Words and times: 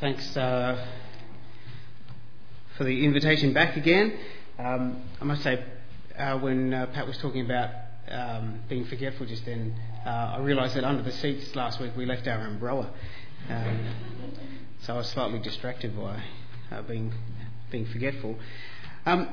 thanks 0.00 0.36
uh, 0.36 0.86
for 2.76 2.84
the 2.84 3.04
invitation 3.04 3.52
back 3.52 3.76
again. 3.76 4.16
Um, 4.56 5.02
I 5.20 5.24
must 5.24 5.42
say, 5.42 5.64
uh, 6.16 6.38
when 6.38 6.72
uh, 6.72 6.86
Pat 6.86 7.06
was 7.06 7.18
talking 7.18 7.44
about 7.44 7.70
um, 8.08 8.60
being 8.68 8.84
forgetful 8.84 9.26
just 9.26 9.44
then, 9.44 9.74
uh, 10.06 10.36
I 10.36 10.38
realised 10.38 10.76
that 10.76 10.84
under 10.84 11.02
the 11.02 11.10
seats 11.10 11.54
last 11.56 11.80
week 11.80 11.92
we 11.96 12.06
left 12.06 12.28
our 12.28 12.46
umbrella. 12.46 12.90
Um, 13.48 13.94
so 14.82 14.94
I 14.94 14.98
was 14.98 15.08
slightly 15.08 15.40
distracted 15.40 15.96
by 15.96 16.22
uh, 16.70 16.82
being, 16.82 17.12
being 17.72 17.86
forgetful. 17.86 18.36
Um, 19.04 19.28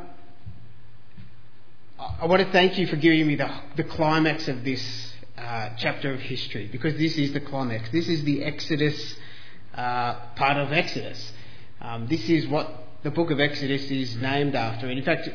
I 2.00 2.26
want 2.26 2.42
to 2.42 2.52
thank 2.52 2.80
you 2.80 2.88
for 2.88 2.96
giving 2.96 3.28
me 3.28 3.36
the, 3.36 3.56
the 3.78 3.84
climax 3.84 4.48
of 4.48 4.64
this 4.64 5.14
uh, 5.38 5.70
chapter 5.78 6.14
of 6.14 6.22
history 6.22 6.68
because 6.72 6.98
this 6.98 7.18
is 7.18 7.34
the 7.34 7.40
climax. 7.40 7.92
This 7.92 8.08
is 8.08 8.24
the 8.24 8.44
Exodus 8.44 9.16
uh, 9.76 10.16
part 10.36 10.58
of 10.58 10.72
Exodus. 10.72 11.34
Um, 11.82 12.08
this 12.08 12.30
is 12.30 12.48
what 12.48 12.70
the 13.04 13.12
book 13.12 13.30
of 13.32 13.40
Exodus 13.40 13.92
is 13.92 14.16
named 14.16 14.56
after. 14.56 14.88
And 14.88 14.98
in 14.98 15.06
fact, 15.06 15.30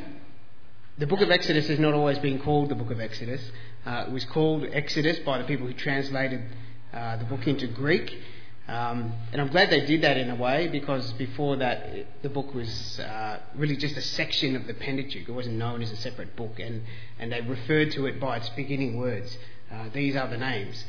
the 0.99 1.07
book 1.07 1.21
of 1.21 1.31
Exodus 1.31 1.69
has 1.69 1.79
not 1.79 1.95
always 1.95 2.19
been 2.19 2.41
called 2.41 2.69
the 2.69 2.75
book 2.75 2.91
of 2.91 3.01
Exodus. 3.01 3.41
Uh, 3.87 4.05
it 4.07 4.13
was 4.13 4.25
called 4.25 4.67
Exodus 4.73 5.19
by 5.21 5.39
the 5.39 5.45
people 5.45 5.67
who 5.67 5.75
translated 5.75 6.43
uh, 6.93 7.17
the 7.17 7.25
book 7.25 7.47
into 7.47 7.67
Greek. 7.69 8.19
Um, 8.69 9.13
and 9.33 9.41
I'm 9.41 9.49
glad 9.49 9.71
they 9.71 9.85
did 9.85 10.03
that 10.03 10.17
in 10.17 10.31
a 10.31 10.37
way 10.37 10.69
because 10.69 11.13
before 11.15 11.57
that, 11.57 11.79
it, 11.87 12.07
the 12.23 12.29
book 12.29 12.55
was 12.55 13.01
uh, 13.01 13.41
really 13.57 13.77
just 13.77 13.97
a 13.97 14.03
section 14.03 14.55
of 14.55 14.67
the 14.67 14.75
Pentateuch. 14.75 15.29
It 15.29 15.33
wasn't 15.33 15.57
known 15.57 15.83
as 15.83 15.91
a 15.91 15.97
separate 15.97 16.37
book, 16.37 16.61
and, 16.61 16.83
and 17.19 17.33
they 17.33 17.41
referred 17.41 17.91
to 17.93 18.07
it 18.07 18.21
by 18.21 18.37
its 18.37 18.49
beginning 18.51 18.97
words. 18.97 19.37
Uh, 19.73 19.89
these 19.93 20.15
are 20.17 20.29
the 20.29 20.37
names. 20.37 20.85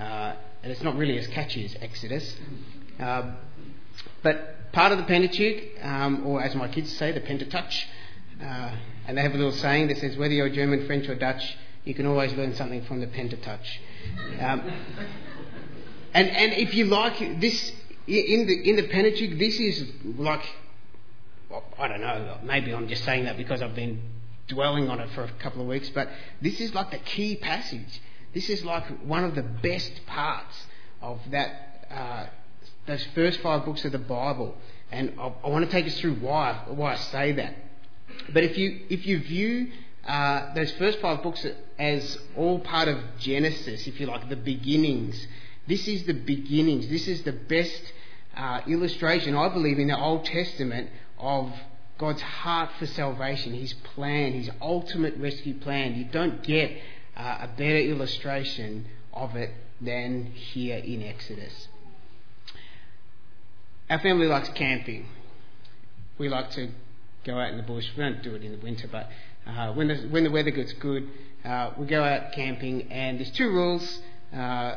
Uh, 0.00 0.34
and 0.62 0.72
it's 0.72 0.82
not 0.82 0.96
really 0.96 1.18
as 1.18 1.26
catchy 1.26 1.64
as 1.64 1.76
Exodus. 1.80 2.36
Um, 2.98 3.36
but 4.22 4.72
part 4.72 4.92
of 4.92 4.98
the 4.98 5.04
Pentateuch, 5.04 5.82
um, 5.82 6.26
or 6.26 6.42
as 6.42 6.54
my 6.54 6.68
kids 6.68 6.96
say, 6.96 7.12
the 7.12 7.20
Pentateuch, 7.20 7.72
uh, 8.42 8.70
and 9.06 9.16
they 9.16 9.22
have 9.22 9.34
a 9.34 9.36
little 9.36 9.52
saying 9.52 9.88
that 9.88 9.98
says, 9.98 10.16
whether 10.16 10.34
you're 10.34 10.50
German, 10.50 10.86
French, 10.86 11.08
or 11.08 11.14
Dutch, 11.14 11.56
you 11.84 11.94
can 11.94 12.06
always 12.06 12.32
learn 12.34 12.54
something 12.54 12.84
from 12.84 13.00
the 13.00 13.06
Pentateuch. 13.06 13.66
Um, 14.40 14.70
and, 16.12 16.28
and 16.28 16.52
if 16.54 16.74
you 16.74 16.86
like, 16.86 17.40
this 17.40 17.72
in 18.06 18.46
the 18.46 18.70
in 18.70 18.76
the 18.76 18.88
Pentateuch, 18.88 19.38
this 19.38 19.60
is 19.60 19.84
like 20.16 20.44
well, 21.50 21.64
I 21.78 21.88
don't 21.88 22.00
know. 22.00 22.38
Maybe 22.42 22.72
I'm 22.74 22.88
just 22.88 23.04
saying 23.04 23.24
that 23.24 23.36
because 23.36 23.62
I've 23.62 23.74
been 23.74 24.02
dwelling 24.48 24.88
on 24.88 25.00
it 25.00 25.10
for 25.10 25.24
a 25.24 25.30
couple 25.40 25.62
of 25.62 25.68
weeks, 25.68 25.90
but 25.90 26.08
this 26.40 26.60
is 26.60 26.74
like 26.74 26.90
the 26.90 26.98
key 26.98 27.36
passage. 27.36 28.00
This 28.34 28.48
is 28.48 28.64
like 28.64 28.84
one 29.04 29.24
of 29.24 29.34
the 29.34 29.42
best 29.42 30.06
parts 30.06 30.66
of 31.00 31.20
that 31.30 31.86
uh, 31.90 32.26
those 32.88 33.06
first 33.14 33.40
five 33.40 33.64
books 33.64 33.84
of 33.84 33.92
the 33.92 33.98
Bible, 33.98 34.56
and 34.90 35.14
I, 35.20 35.32
I 35.44 35.48
want 35.48 35.64
to 35.64 35.70
take 35.70 35.86
us 35.86 35.98
through 36.00 36.16
why 36.16 36.60
why 36.66 36.94
I 36.94 36.96
say 36.96 37.32
that. 37.32 37.54
But 38.32 38.42
if 38.42 38.58
you 38.58 38.80
if 38.90 39.06
you 39.06 39.20
view 39.20 39.70
uh, 40.06 40.54
those 40.54 40.72
first 40.72 40.98
five 40.98 41.22
books 41.22 41.46
as 41.78 42.18
all 42.36 42.58
part 42.58 42.88
of 42.88 42.98
Genesis, 43.20 43.86
if 43.86 44.00
you 44.00 44.06
like, 44.06 44.28
the 44.28 44.36
beginnings 44.36 45.26
this 45.68 45.86
is 45.86 46.04
the 46.04 46.14
beginnings. 46.14 46.88
This 46.88 47.06
is 47.06 47.22
the 47.24 47.32
best 47.32 47.92
uh, 48.34 48.62
illustration, 48.66 49.36
I 49.36 49.50
believe, 49.50 49.78
in 49.78 49.88
the 49.88 49.98
Old 49.98 50.24
Testament 50.24 50.88
of 51.18 51.52
God's 51.98 52.22
heart 52.22 52.70
for 52.78 52.86
salvation, 52.86 53.52
His 53.52 53.74
plan, 53.74 54.32
His 54.32 54.50
ultimate 54.62 55.18
rescue 55.18 55.58
plan. 55.60 55.94
You 55.94 56.06
don't 56.06 56.42
get 56.42 56.72
uh, 57.14 57.40
a 57.42 57.48
better 57.48 57.76
illustration 57.76 58.86
of 59.12 59.36
it 59.36 59.50
than 59.78 60.32
here 60.32 60.78
in 60.78 61.02
Exodus. 61.02 61.68
Our 63.90 63.98
family 64.00 64.26
likes 64.26 64.48
camping. 64.50 65.06
We 66.18 66.28
like 66.28 66.50
to 66.52 66.68
go 67.24 67.38
out 67.38 67.50
in 67.50 67.56
the 67.56 67.62
bush. 67.62 67.86
We 67.96 68.02
don't 68.02 68.22
do 68.22 68.34
it 68.34 68.42
in 68.42 68.52
the 68.52 68.58
winter, 68.58 68.88
but 68.90 69.08
uh, 69.46 69.72
when, 69.72 69.88
the, 69.88 69.96
when 70.08 70.24
the 70.24 70.30
weather 70.30 70.50
gets 70.50 70.72
good, 70.74 71.08
uh, 71.44 71.70
we 71.78 71.86
go 71.86 72.02
out 72.04 72.32
camping, 72.32 72.90
and 72.92 73.18
there's 73.18 73.30
two 73.30 73.48
rules. 73.50 74.00
Uh, 74.34 74.76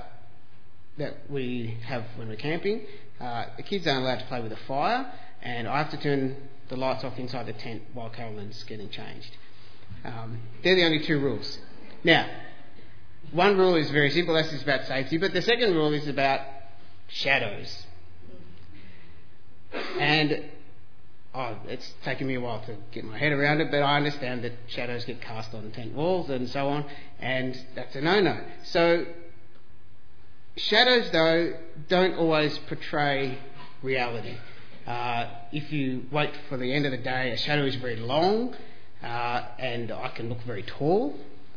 that 0.98 1.18
we 1.30 1.78
have 1.86 2.04
when 2.16 2.28
we're 2.28 2.36
camping. 2.36 2.86
Uh, 3.20 3.46
the 3.58 3.64
kids 3.64 3.88
aren't 3.88 4.04
allowed 4.04 4.20
to 4.20 4.26
play 4.26 4.42
with 4.42 4.52
a 4.52 4.60
fire, 4.68 5.12
and 5.42 5.68
I 5.68 5.78
have 5.80 5.90
to 5.92 5.98
turn 5.98 6.36
the 6.70 6.76
lights 6.76 7.04
off 7.04 7.18
inside 7.18 7.46
the 7.46 7.54
tent 7.54 7.84
while 7.94 8.10
Carolyn's 8.10 8.64
getting 8.64 8.90
changed. 8.90 9.32
Um, 10.04 10.40
they're 10.64 10.76
the 10.76 10.86
only 10.86 11.04
two 11.04 11.20
rules. 11.20 11.60
Now, 12.04 12.30
one 13.32 13.58
rule 13.58 13.76
is 13.76 13.90
very 13.92 14.10
simple, 14.12 14.34
that's 14.34 14.50
just 14.50 14.64
about 14.64 14.86
safety, 14.86 15.18
but 15.18 15.34
the 15.34 15.42
second 15.42 15.74
rule 15.74 15.94
is 15.94 16.08
about 16.08 16.42
shadows. 17.08 17.86
And 20.00 20.46
oh, 21.34 21.58
it's 21.68 21.94
taken 22.04 22.28
me 22.28 22.36
a 22.36 22.42
while 22.42 22.64
to 22.66 22.76
get 22.92 23.04
my 23.04 23.18
head 23.18 23.32
around 23.32 23.62
it, 23.62 23.72
but 23.72 23.82
I 23.82 23.98
understand 23.98 24.44
that 24.44 24.54
shadows 24.68 25.06
get 25.06 25.22
cast 25.22 25.54
on 25.54 25.72
tent 25.72 25.94
walls 25.94 26.30
and 26.30 26.50
so 26.50 26.68
on, 26.68 26.86
and 27.20 27.60
that's 27.76 27.96
a 27.96 28.02
no 28.02 28.20
no. 28.22 28.40
So 28.64 29.06
Shadows, 30.58 31.10
though, 31.12 31.54
don't 31.88 32.16
always 32.16 32.58
portray 32.68 33.38
reality. 33.82 34.36
Uh, 34.86 35.28
if 35.54 35.72
you 35.72 36.06
wait 36.12 36.32
for 36.50 36.58
the 36.58 36.74
end 36.74 36.86
of 36.86 36.92
the 36.92 36.98
day, 36.98 37.32
a 37.32 37.38
shadow 37.38 37.64
is 37.64 37.76
very 37.76 37.96
long, 37.96 38.54
uh, 39.02 39.44
and 39.58 39.92
I 39.92 40.10
can 40.10 40.28
look 40.28 40.42
very 40.42 40.64
tall 40.64 41.16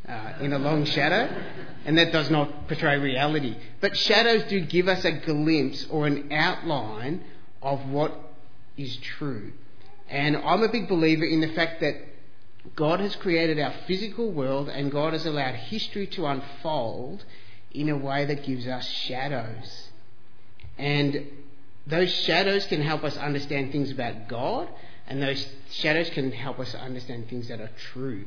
uh, 0.09 0.35
in 0.41 0.53
a 0.53 0.59
long 0.61 0.85
shadow, 0.85 1.29
and 1.85 1.99
that 1.99 2.13
does 2.13 2.31
not 2.31 2.69
portray 2.69 2.99
reality. 2.99 3.57
But 3.81 3.97
shadows 3.97 4.45
do 4.45 4.61
give 4.61 4.87
us 4.87 5.05
a 5.05 5.11
glimpse 5.11 5.87
or 5.91 6.07
an 6.07 6.33
outline 6.33 7.25
of 7.63 7.85
what 7.89 8.24
is 8.77 8.97
true. 8.97 9.53
And 10.09 10.37
I'm 10.37 10.63
a 10.63 10.69
big 10.69 10.89
believer 10.89 11.25
in 11.25 11.41
the 11.41 11.49
fact 11.49 11.81
that 11.81 11.95
God 12.77 13.01
has 13.01 13.15
created 13.17 13.59
our 13.59 13.75
physical 13.87 14.31
world 14.31 14.69
and 14.69 14.91
God 14.91 15.13
has 15.13 15.27
allowed 15.27 15.55
history 15.55 16.07
to 16.09 16.27
unfold 16.27 17.25
in 17.73 17.89
a 17.89 17.97
way 17.97 18.25
that 18.25 18.45
gives 18.45 18.67
us 18.67 18.87
shadows. 18.87 19.89
And 20.79 21.27
those 21.87 22.11
shadows 22.11 22.65
can 22.67 22.81
help 22.81 23.05
us 23.05 23.17
understand 23.17 23.73
things 23.73 23.91
about 23.91 24.29
God, 24.29 24.69
and 25.07 25.23
those 25.23 25.47
shadows 25.71 26.09
can 26.11 26.33
help 26.33 26.59
us 26.59 26.75
understand 26.75 27.29
things 27.29 27.49
that 27.49 27.61
are 27.61 27.71
true. 27.93 28.25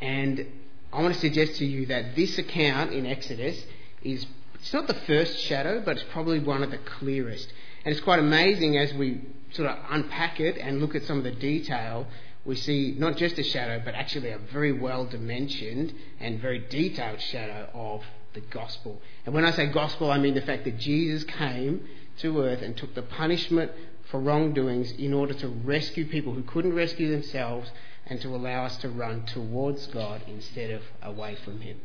And 0.00 0.46
I 0.92 1.02
want 1.02 1.14
to 1.14 1.20
suggest 1.20 1.56
to 1.56 1.66
you 1.66 1.86
that 1.86 2.14
this 2.14 2.38
account 2.38 2.92
in 2.92 3.04
Exodus 3.06 3.64
is 4.02 4.26
it's 4.54 4.72
not 4.72 4.86
the 4.86 4.94
first 4.94 5.40
shadow, 5.40 5.82
but 5.84 5.96
it's 5.96 6.06
probably 6.10 6.38
one 6.38 6.62
of 6.62 6.70
the 6.70 6.78
clearest. 6.78 7.52
And 7.84 7.94
it's 7.94 8.02
quite 8.02 8.18
amazing 8.18 8.78
as 8.78 8.92
we 8.94 9.20
sort 9.52 9.68
of 9.68 9.78
unpack 9.90 10.40
it 10.40 10.56
and 10.56 10.80
look 10.80 10.94
at 10.94 11.04
some 11.04 11.18
of 11.18 11.24
the 11.24 11.32
detail 11.32 12.06
we 12.44 12.56
see 12.56 12.94
not 12.98 13.16
just 13.16 13.38
a 13.38 13.42
shadow, 13.42 13.80
but 13.84 13.94
actually 13.94 14.30
a 14.30 14.38
very 14.38 14.72
well 14.72 15.06
dimensioned 15.06 15.94
and 16.20 16.40
very 16.40 16.58
detailed 16.58 17.20
shadow 17.20 17.70
of 17.72 18.02
the 18.34 18.40
gospel. 18.40 19.00
And 19.24 19.34
when 19.34 19.44
I 19.44 19.50
say 19.52 19.66
gospel, 19.66 20.10
I 20.10 20.18
mean 20.18 20.34
the 20.34 20.42
fact 20.42 20.64
that 20.64 20.78
Jesus 20.78 21.24
came 21.24 21.86
to 22.18 22.42
earth 22.42 22.60
and 22.60 22.76
took 22.76 22.94
the 22.94 23.02
punishment 23.02 23.72
for 24.10 24.20
wrongdoings 24.20 24.92
in 24.92 25.14
order 25.14 25.32
to 25.34 25.48
rescue 25.48 26.06
people 26.06 26.34
who 26.34 26.42
couldn't 26.42 26.74
rescue 26.74 27.10
themselves 27.10 27.70
and 28.06 28.20
to 28.20 28.28
allow 28.28 28.66
us 28.66 28.76
to 28.78 28.90
run 28.90 29.24
towards 29.24 29.86
God 29.86 30.20
instead 30.28 30.70
of 30.70 30.82
away 31.02 31.36
from 31.36 31.62
Him. 31.62 31.80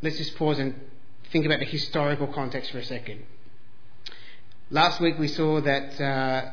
Let's 0.00 0.18
just 0.18 0.36
pause 0.36 0.60
and 0.60 0.80
think 1.34 1.46
about 1.46 1.58
the 1.58 1.64
historical 1.64 2.28
context 2.28 2.70
for 2.70 2.78
a 2.78 2.84
second. 2.84 3.20
Last 4.70 5.00
week 5.00 5.18
we 5.18 5.26
saw 5.26 5.60
that. 5.60 6.00
Uh, 6.00 6.52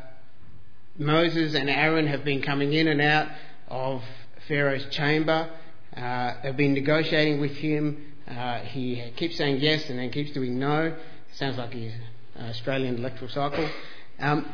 Moses 0.98 1.54
and 1.54 1.70
Aaron 1.70 2.08
have 2.08 2.26
been 2.26 2.42
coming 2.42 2.74
in 2.74 2.88
and 2.88 3.00
out 3.00 3.28
of 3.68 4.02
Pharaoh's 4.48 4.86
chamber. 4.88 5.48
Uh, 5.96 6.34
they've 6.42 6.58
been 6.58 6.74
negotiating 6.74 7.40
with 7.40 7.56
him. 7.58 8.14
Uh, 8.28 8.60
he 8.62 9.14
keeps 9.18 9.38
saying 9.38 9.58
yes 9.58 9.88
and 9.92 10.00
then 10.00 10.10
keeps 10.10 10.32
doing 10.32 10.58
no. 10.58 10.96
Sounds 11.34 11.60
like 11.60 11.74
his 11.74 11.94
Australian 12.40 12.98
electoral 12.98 13.30
cycle. 13.30 13.70
Um, 14.20 14.48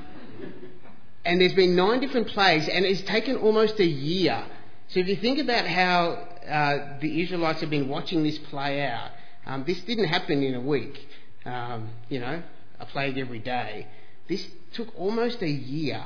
and 1.24 1.40
there's 1.40 1.54
been 1.54 1.74
nine 1.74 2.02
different 2.02 2.28
plagues, 2.28 2.68
and 2.68 2.84
it's 2.84 3.02
taken 3.02 3.38
almost 3.38 3.80
a 3.80 3.86
year. 3.86 4.44
So 4.90 5.00
if 5.00 5.08
you 5.08 5.16
think 5.16 5.40
about 5.40 5.66
how 5.66 6.28
uh, 6.48 7.00
the 7.00 7.22
Israelites 7.22 7.62
have 7.62 7.70
been 7.70 7.88
watching 7.88 8.24
this 8.24 8.38
play 8.38 8.82
out, 8.82 9.12
um, 9.48 9.64
this 9.66 9.80
didn't 9.82 10.10
happen 10.10 10.44
in 10.44 10.54
a 10.54 10.62
week. 10.62 11.08
Um, 11.46 11.90
you 12.10 12.20
know, 12.20 12.44
a 12.80 12.86
plague 12.86 13.18
every 13.18 13.40
day. 13.40 13.88
This 14.28 14.46
took 14.74 14.90
almost 15.00 15.42
a 15.42 15.50
year 15.50 16.04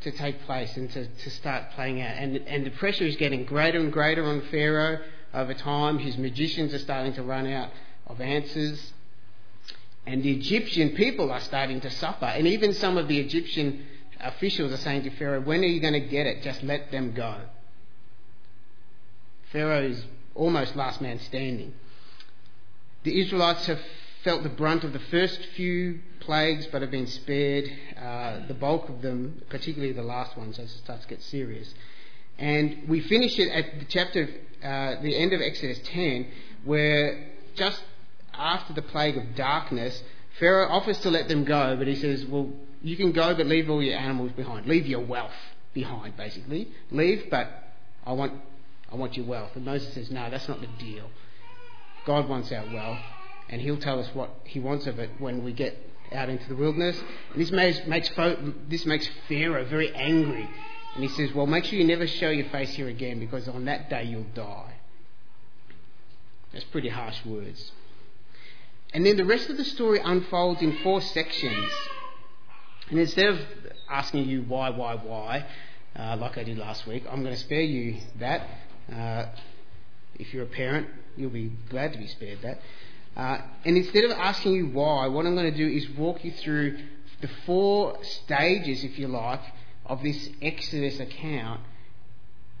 to 0.00 0.10
take 0.10 0.42
place 0.46 0.76
and 0.76 0.90
to, 0.90 1.06
to 1.06 1.30
start 1.30 1.70
playing 1.74 2.00
out. 2.00 2.16
And, 2.16 2.36
and 2.38 2.66
the 2.66 2.70
pressure 2.70 3.04
is 3.04 3.16
getting 3.16 3.44
greater 3.44 3.78
and 3.78 3.92
greater 3.92 4.24
on 4.24 4.40
Pharaoh 4.50 5.00
over 5.34 5.52
time. 5.52 5.98
His 5.98 6.16
magicians 6.16 6.72
are 6.72 6.78
starting 6.78 7.12
to 7.14 7.22
run 7.22 7.46
out 7.46 7.70
of 8.06 8.20
answers. 8.20 8.92
And 10.06 10.22
the 10.22 10.32
Egyptian 10.32 10.96
people 10.96 11.30
are 11.30 11.40
starting 11.40 11.80
to 11.82 11.90
suffer. 11.90 12.24
And 12.24 12.46
even 12.46 12.72
some 12.72 12.96
of 12.96 13.06
the 13.06 13.20
Egyptian 13.20 13.86
officials 14.18 14.72
are 14.72 14.78
saying 14.78 15.02
to 15.04 15.10
Pharaoh, 15.10 15.42
When 15.42 15.60
are 15.60 15.68
you 15.68 15.80
going 15.80 15.92
to 15.92 16.00
get 16.00 16.26
it? 16.26 16.42
Just 16.42 16.62
let 16.62 16.90
them 16.90 17.12
go. 17.12 17.36
Pharaoh 19.52 19.82
is 19.82 20.02
almost 20.34 20.74
last 20.74 21.02
man 21.02 21.20
standing. 21.20 21.74
The 23.04 23.20
Israelites 23.20 23.66
have 23.66 23.80
felt 24.22 24.42
the 24.42 24.48
brunt 24.48 24.84
of 24.84 24.92
the 24.92 25.00
first 25.00 25.44
few 25.56 26.00
plagues 26.20 26.66
but 26.70 26.82
have 26.82 26.90
been 26.90 27.08
spared 27.08 27.70
uh, 28.00 28.46
the 28.46 28.54
bulk 28.54 28.88
of 28.88 29.02
them, 29.02 29.42
particularly 29.50 29.92
the 29.92 30.02
last 30.02 30.36
ones, 30.36 30.58
as 30.58 30.72
it 30.72 30.78
starts 30.78 31.02
to 31.02 31.08
get 31.08 31.22
serious. 31.22 31.74
And 32.38 32.88
we 32.88 33.00
finish 33.00 33.38
it 33.38 33.48
at 33.50 33.80
the 33.80 33.84
chapter, 33.86 34.28
uh, 34.62 35.02
the 35.02 35.16
end 35.16 35.32
of 35.32 35.40
Exodus 35.40 35.80
10, 35.84 36.28
where 36.64 37.28
just 37.56 37.82
after 38.34 38.72
the 38.72 38.82
plague 38.82 39.16
of 39.16 39.34
darkness, 39.34 40.02
Pharaoh 40.38 40.68
offers 40.70 40.98
to 41.00 41.10
let 41.10 41.28
them 41.28 41.44
go, 41.44 41.76
but 41.76 41.86
he 41.86 41.96
says, 41.96 42.24
Well, 42.24 42.50
you 42.82 42.96
can 42.96 43.12
go, 43.12 43.34
but 43.34 43.46
leave 43.46 43.68
all 43.68 43.82
your 43.82 43.98
animals 43.98 44.32
behind. 44.32 44.66
Leave 44.66 44.86
your 44.86 45.04
wealth 45.04 45.32
behind, 45.74 46.16
basically. 46.16 46.68
Leave, 46.90 47.26
but 47.30 47.48
I 48.04 48.12
want, 48.12 48.32
I 48.90 48.96
want 48.96 49.16
your 49.16 49.26
wealth. 49.26 49.50
And 49.54 49.64
Moses 49.64 49.92
says, 49.94 50.10
No, 50.10 50.30
that's 50.30 50.48
not 50.48 50.60
the 50.60 50.68
deal. 50.78 51.10
God 52.06 52.28
wants 52.28 52.50
our 52.52 52.64
wealth, 52.72 53.00
and 53.48 53.60
He'll 53.60 53.78
tell 53.78 54.00
us 54.00 54.08
what 54.14 54.30
He 54.44 54.60
wants 54.60 54.86
of 54.86 54.98
it 54.98 55.10
when 55.18 55.44
we 55.44 55.52
get 55.52 55.76
out 56.12 56.28
into 56.28 56.48
the 56.48 56.56
wilderness. 56.56 57.00
And 57.32 57.40
this 57.40 57.50
makes, 57.50 57.86
makes, 57.86 58.10
this 58.68 58.86
makes 58.86 59.08
Pharaoh 59.28 59.64
very 59.64 59.94
angry. 59.94 60.48
And 60.94 61.02
he 61.02 61.08
says, 61.08 61.32
Well, 61.34 61.46
make 61.46 61.64
sure 61.64 61.78
you 61.78 61.86
never 61.86 62.06
show 62.06 62.30
your 62.30 62.48
face 62.50 62.74
here 62.74 62.88
again 62.88 63.18
because 63.18 63.48
on 63.48 63.64
that 63.64 63.88
day 63.88 64.04
you'll 64.04 64.26
die. 64.34 64.74
That's 66.52 66.64
pretty 66.64 66.90
harsh 66.90 67.24
words. 67.24 67.72
And 68.92 69.06
then 69.06 69.16
the 69.16 69.24
rest 69.24 69.48
of 69.48 69.56
the 69.56 69.64
story 69.64 70.00
unfolds 70.04 70.60
in 70.60 70.76
four 70.82 71.00
sections. 71.00 71.72
And 72.90 72.98
instead 72.98 73.26
of 73.26 73.40
asking 73.88 74.28
you 74.28 74.42
why, 74.42 74.68
why, 74.68 74.96
why, 74.96 75.46
uh, 75.96 76.16
like 76.18 76.36
I 76.36 76.44
did 76.44 76.58
last 76.58 76.86
week, 76.86 77.04
I'm 77.10 77.22
going 77.22 77.34
to 77.34 77.40
spare 77.40 77.62
you 77.62 77.96
that. 78.18 78.46
Uh, 78.94 79.26
if 80.16 80.34
you're 80.34 80.42
a 80.42 80.46
parent, 80.46 80.88
you'll 81.16 81.30
be 81.30 81.52
glad 81.70 81.92
to 81.92 81.98
be 81.98 82.06
spared 82.06 82.40
that. 82.42 82.60
Uh, 83.16 83.38
and 83.64 83.76
instead 83.76 84.04
of 84.04 84.12
asking 84.12 84.52
you 84.52 84.66
why, 84.68 85.06
what 85.06 85.26
I'm 85.26 85.34
going 85.34 85.52
to 85.52 85.56
do 85.56 85.68
is 85.68 85.88
walk 85.90 86.24
you 86.24 86.32
through 86.32 86.78
the 87.20 87.28
four 87.46 88.02
stages, 88.02 88.84
if 88.84 88.98
you 88.98 89.08
like, 89.08 89.42
of 89.86 90.02
this 90.02 90.28
Exodus 90.40 90.98
account. 90.98 91.60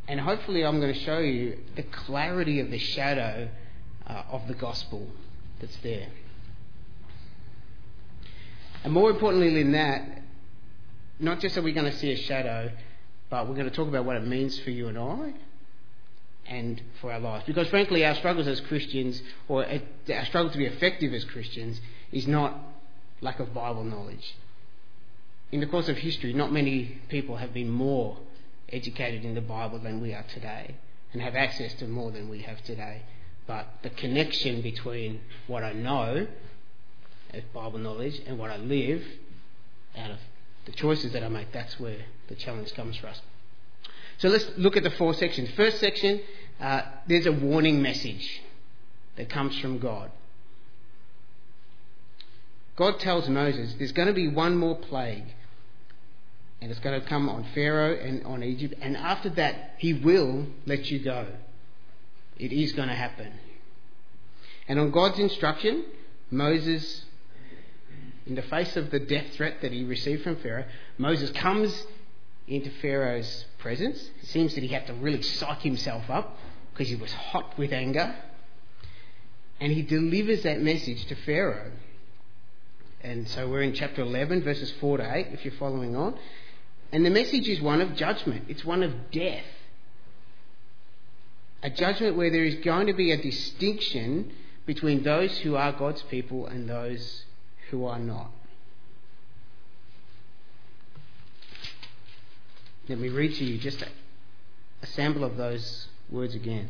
And 0.08 0.20
hopefully, 0.20 0.64
I'm 0.64 0.80
going 0.80 0.92
to 0.92 1.00
show 1.00 1.18
you 1.18 1.58
the 1.76 1.82
clarity 1.84 2.60
of 2.60 2.70
the 2.70 2.78
shadow 2.78 3.48
uh, 4.06 4.22
of 4.30 4.46
the 4.48 4.54
gospel 4.54 5.06
that's 5.60 5.76
there. 5.78 6.08
And 8.84 8.92
more 8.92 9.10
importantly 9.10 9.62
than 9.62 9.72
that, 9.72 10.22
not 11.20 11.40
just 11.40 11.56
are 11.56 11.62
we 11.62 11.72
going 11.72 11.90
to 11.90 11.96
see 11.96 12.10
a 12.12 12.16
shadow, 12.16 12.70
but 13.30 13.48
we're 13.48 13.54
going 13.54 13.70
to 13.70 13.74
talk 13.74 13.88
about 13.88 14.04
what 14.04 14.16
it 14.16 14.26
means 14.26 14.58
for 14.58 14.70
you 14.70 14.88
and 14.88 14.98
I 14.98 15.32
and 16.46 16.82
for 17.00 17.12
our 17.12 17.20
lives. 17.20 17.44
Because 17.46 17.68
frankly, 17.68 18.04
our 18.04 18.14
struggles 18.14 18.46
as 18.46 18.60
Christians, 18.60 19.22
or 19.48 19.64
our 19.64 20.24
struggle 20.26 20.50
to 20.50 20.58
be 20.58 20.66
effective 20.66 21.12
as 21.12 21.24
Christians, 21.24 21.80
is 22.10 22.26
not 22.26 22.58
lack 23.20 23.40
of 23.40 23.54
Bible 23.54 23.84
knowledge. 23.84 24.34
In 25.50 25.60
the 25.60 25.66
course 25.66 25.88
of 25.88 25.98
history, 25.98 26.32
not 26.32 26.52
many 26.52 27.00
people 27.08 27.36
have 27.36 27.52
been 27.52 27.70
more 27.70 28.18
educated 28.70 29.24
in 29.24 29.34
the 29.34 29.40
Bible 29.40 29.78
than 29.78 30.00
we 30.00 30.14
are 30.14 30.24
today 30.34 30.74
and 31.12 31.20
have 31.20 31.34
access 31.34 31.74
to 31.74 31.86
more 31.86 32.10
than 32.10 32.28
we 32.28 32.40
have 32.40 32.62
today. 32.64 33.02
But 33.46 33.66
the 33.82 33.90
connection 33.90 34.62
between 34.62 35.20
what 35.46 35.62
I 35.62 35.72
know 35.72 36.26
as 37.32 37.42
Bible 37.54 37.78
knowledge 37.78 38.20
and 38.26 38.38
what 38.38 38.50
I 38.50 38.56
live 38.56 39.04
out 39.96 40.10
of 40.10 40.18
the 40.64 40.72
choices 40.72 41.12
that 41.12 41.22
I 41.22 41.28
make, 41.28 41.52
that's 41.52 41.78
where 41.78 42.04
the 42.28 42.34
challenge 42.34 42.72
comes 42.74 42.96
for 42.96 43.08
us. 43.08 43.20
So 44.18 44.28
let's 44.28 44.46
look 44.56 44.76
at 44.76 44.82
the 44.82 44.90
four 44.90 45.14
sections. 45.14 45.50
First 45.50 45.78
section, 45.80 46.20
uh, 46.60 46.82
there's 47.06 47.26
a 47.26 47.32
warning 47.32 47.82
message 47.82 48.42
that 49.16 49.28
comes 49.28 49.58
from 49.58 49.78
God. 49.78 50.10
God 52.76 53.00
tells 53.00 53.28
Moses 53.28 53.74
there's 53.74 53.92
going 53.92 54.08
to 54.08 54.14
be 54.14 54.28
one 54.28 54.56
more 54.56 54.76
plague, 54.76 55.24
and 56.60 56.70
it's 56.70 56.80
going 56.80 57.00
to 57.00 57.06
come 57.06 57.28
on 57.28 57.44
Pharaoh 57.54 57.96
and 57.96 58.24
on 58.24 58.42
Egypt, 58.42 58.74
and 58.80 58.96
after 58.96 59.28
that, 59.30 59.74
he 59.78 59.92
will 59.92 60.46
let 60.66 60.90
you 60.90 60.98
go. 61.00 61.26
It 62.38 62.52
is 62.52 62.72
going 62.72 62.88
to 62.88 62.94
happen. 62.94 63.32
And 64.68 64.78
on 64.78 64.90
God's 64.90 65.18
instruction, 65.18 65.84
Moses 66.30 67.04
in 68.26 68.34
the 68.36 68.42
face 68.42 68.76
of 68.76 68.90
the 68.90 69.00
death 69.00 69.34
threat 69.34 69.60
that 69.62 69.72
he 69.72 69.84
received 69.84 70.22
from 70.22 70.36
Pharaoh, 70.36 70.64
Moses 70.98 71.30
comes 71.30 71.86
into 72.46 72.70
Pharaoh's 72.80 73.46
presence. 73.62 73.98
It 74.22 74.28
seems 74.28 74.54
that 74.54 74.62
he 74.62 74.68
had 74.68 74.86
to 74.88 74.94
really 74.94 75.22
psych 75.22 75.62
himself 75.62 76.10
up 76.10 76.36
because 76.72 76.88
he 76.88 76.96
was 76.96 77.12
hot 77.12 77.56
with 77.56 77.72
anger. 77.72 78.14
And 79.60 79.72
he 79.72 79.82
delivers 79.82 80.42
that 80.42 80.60
message 80.60 81.06
to 81.06 81.14
Pharaoh. 81.14 81.70
And 83.02 83.28
so 83.28 83.48
we're 83.48 83.62
in 83.62 83.72
chapter 83.72 84.02
11, 84.02 84.42
verses 84.42 84.72
4 84.80 84.98
to 84.98 85.14
8, 85.16 85.28
if 85.32 85.44
you're 85.44 85.54
following 85.54 85.96
on. 85.96 86.18
And 86.90 87.06
the 87.06 87.10
message 87.10 87.48
is 87.48 87.60
one 87.60 87.80
of 87.80 87.96
judgment, 87.96 88.44
it's 88.48 88.64
one 88.64 88.82
of 88.82 89.10
death. 89.10 89.44
A 91.62 91.70
judgment 91.70 92.16
where 92.16 92.30
there 92.30 92.44
is 92.44 92.56
going 92.56 92.88
to 92.88 92.92
be 92.92 93.12
a 93.12 93.22
distinction 93.22 94.32
between 94.66 95.04
those 95.04 95.38
who 95.38 95.54
are 95.56 95.72
God's 95.72 96.02
people 96.02 96.46
and 96.46 96.68
those 96.68 97.24
who 97.70 97.86
are 97.86 97.98
not. 97.98 98.30
Let 102.88 102.98
me 102.98 103.08
read 103.08 103.34
to 103.34 103.44
you 103.44 103.58
just 103.58 103.82
a, 103.82 103.88
sample 104.86 105.22
of 105.22 105.36
those 105.36 105.86
words 106.10 106.34
again. 106.34 106.68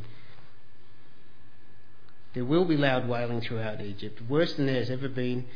There 2.35 2.45
will 2.45 2.67
be 2.67 2.77
loud 2.77 3.09
wailing 3.09 3.41
throughout 3.41 3.81
Egypt, 3.81 4.21
worse 4.29 4.53
than 4.55 4.67
there 4.67 4.77
has 4.77 4.91
ever 4.91 5.09
been 5.09 5.47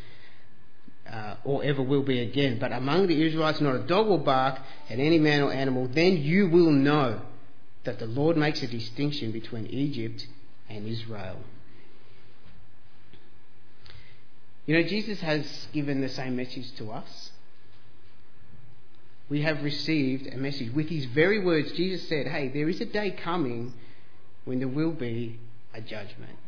uh, 1.10 1.36
or 1.44 1.62
ever 1.62 1.82
will 1.82 2.02
be 2.02 2.20
again. 2.20 2.58
But 2.58 2.72
among 2.72 3.06
the 3.06 3.22
Israelites, 3.22 3.60
not 3.60 3.76
a 3.76 3.80
dog 3.80 4.06
will 4.06 4.18
bark 4.18 4.58
at 4.88 4.98
any 4.98 5.18
man 5.18 5.42
or 5.42 5.52
animal. 5.52 5.88
Then 5.88 6.16
you 6.16 6.48
will 6.48 6.70
know 6.70 7.20
that 7.84 7.98
the 7.98 8.06
Lord 8.06 8.36
makes 8.36 8.62
a 8.62 8.66
distinction 8.66 9.30
between 9.32 9.66
Egypt 9.66 10.26
and 10.68 10.86
Israel. 10.86 11.38
You 14.66 14.76
know, 14.76 14.88
Jesus 14.88 15.20
has 15.20 15.68
given 15.72 16.00
the 16.00 16.08
same 16.08 16.34
message 16.34 16.74
to 16.76 16.90
us. 16.90 17.30
We 19.28 19.42
have 19.42 19.62
received 19.62 20.32
a 20.32 20.36
message. 20.36 20.72
With 20.72 20.88
his 20.88 21.04
very 21.06 21.44
words, 21.44 21.72
Jesus 21.72 22.08
said, 22.08 22.26
Hey, 22.26 22.48
there 22.48 22.68
is 22.68 22.80
a 22.80 22.84
day 22.84 23.10
coming 23.10 23.74
when 24.44 24.60
there 24.60 24.68
will 24.68 24.92
be 24.92 25.38
a 25.74 25.80
judgment. 25.80 26.38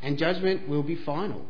And 0.00 0.18
judgment 0.18 0.68
will 0.68 0.82
be 0.82 0.94
final. 0.94 1.46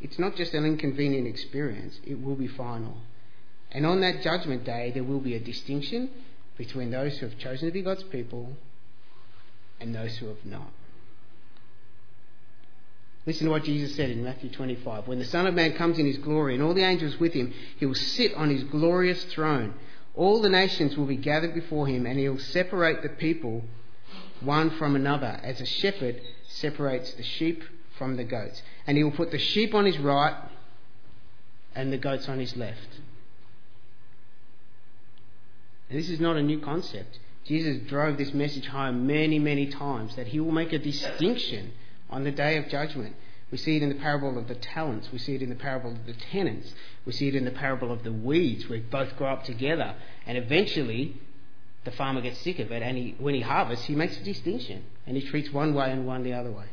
It's 0.00 0.18
not 0.18 0.36
just 0.36 0.54
an 0.54 0.64
inconvenient 0.64 1.26
experience, 1.26 1.98
it 2.06 2.22
will 2.22 2.36
be 2.36 2.46
final. 2.46 2.98
And 3.70 3.84
on 3.84 4.00
that 4.00 4.22
judgment 4.22 4.64
day, 4.64 4.92
there 4.94 5.04
will 5.04 5.20
be 5.20 5.34
a 5.34 5.40
distinction 5.40 6.10
between 6.56 6.90
those 6.90 7.18
who 7.18 7.26
have 7.26 7.38
chosen 7.38 7.68
to 7.68 7.72
be 7.72 7.82
God's 7.82 8.04
people 8.04 8.56
and 9.80 9.94
those 9.94 10.16
who 10.16 10.28
have 10.28 10.44
not. 10.44 10.70
Listen 13.26 13.46
to 13.46 13.50
what 13.50 13.64
Jesus 13.64 13.94
said 13.94 14.10
in 14.10 14.24
Matthew 14.24 14.50
25. 14.50 15.06
When 15.06 15.18
the 15.18 15.24
Son 15.24 15.46
of 15.46 15.54
Man 15.54 15.74
comes 15.74 15.98
in 15.98 16.06
his 16.06 16.18
glory 16.18 16.54
and 16.54 16.62
all 16.62 16.74
the 16.74 16.84
angels 16.84 17.18
with 17.18 17.34
him, 17.34 17.52
he 17.76 17.86
will 17.86 17.94
sit 17.94 18.34
on 18.34 18.50
his 18.50 18.64
glorious 18.64 19.22
throne. 19.24 19.74
All 20.14 20.40
the 20.40 20.48
nations 20.48 20.96
will 20.96 21.06
be 21.06 21.16
gathered 21.16 21.54
before 21.54 21.86
him, 21.86 22.06
and 22.06 22.18
he 22.18 22.28
will 22.28 22.38
separate 22.38 23.02
the 23.02 23.10
people 23.10 23.64
one 24.40 24.70
from 24.70 24.96
another, 24.96 25.38
as 25.42 25.60
a 25.60 25.66
shepherd 25.66 26.20
separates 26.48 27.12
the 27.14 27.22
sheep 27.22 27.62
from 27.98 28.16
the 28.16 28.24
goats. 28.24 28.62
And 28.86 28.96
he 28.96 29.04
will 29.04 29.10
put 29.10 29.30
the 29.30 29.38
sheep 29.38 29.74
on 29.74 29.84
his 29.84 29.98
right 29.98 30.36
and 31.74 31.92
the 31.92 31.98
goats 31.98 32.28
on 32.28 32.38
his 32.38 32.56
left. 32.56 33.00
And 35.88 35.98
this 35.98 36.08
is 36.08 36.20
not 36.20 36.36
a 36.36 36.42
new 36.42 36.60
concept. 36.60 37.18
Jesus 37.44 37.78
drove 37.88 38.18
this 38.18 38.34
message 38.34 38.66
home 38.66 39.06
many, 39.06 39.38
many 39.38 39.66
times 39.66 40.16
that 40.16 40.28
he 40.28 40.40
will 40.40 40.52
make 40.52 40.72
a 40.72 40.78
distinction 40.78 41.72
on 42.10 42.24
the 42.24 42.30
day 42.30 42.56
of 42.56 42.68
judgment. 42.68 43.14
We 43.50 43.56
see 43.56 43.76
it 43.76 43.82
in 43.82 43.88
the 43.88 43.94
parable 43.94 44.36
of 44.36 44.46
the 44.48 44.54
talents. 44.54 45.08
We 45.10 45.18
see 45.18 45.34
it 45.34 45.42
in 45.42 45.48
the 45.48 45.54
parable 45.54 45.92
of 45.92 46.06
the 46.06 46.12
tenants. 46.12 46.74
We 47.06 47.12
see 47.12 47.28
it 47.28 47.34
in 47.34 47.44
the 47.44 47.50
parable 47.50 47.90
of 47.90 48.04
the 48.04 48.12
weeds, 48.12 48.68
where 48.68 48.80
both 48.80 49.16
grow 49.16 49.28
up 49.28 49.44
together. 49.44 49.94
And 50.26 50.36
eventually, 50.36 51.16
the 51.84 51.90
farmer 51.92 52.20
gets 52.20 52.38
sick 52.40 52.58
of 52.58 52.70
it, 52.70 52.82
and 52.82 52.96
he, 52.96 53.16
when 53.18 53.34
he 53.34 53.40
harvests, 53.40 53.86
he 53.86 53.94
makes 53.94 54.18
a 54.18 54.22
distinction. 54.22 54.84
And 55.06 55.16
he 55.16 55.26
treats 55.26 55.50
one 55.50 55.74
way 55.74 55.90
and 55.90 56.06
one 56.06 56.24
the 56.24 56.34
other 56.34 56.50
way. 56.50 56.66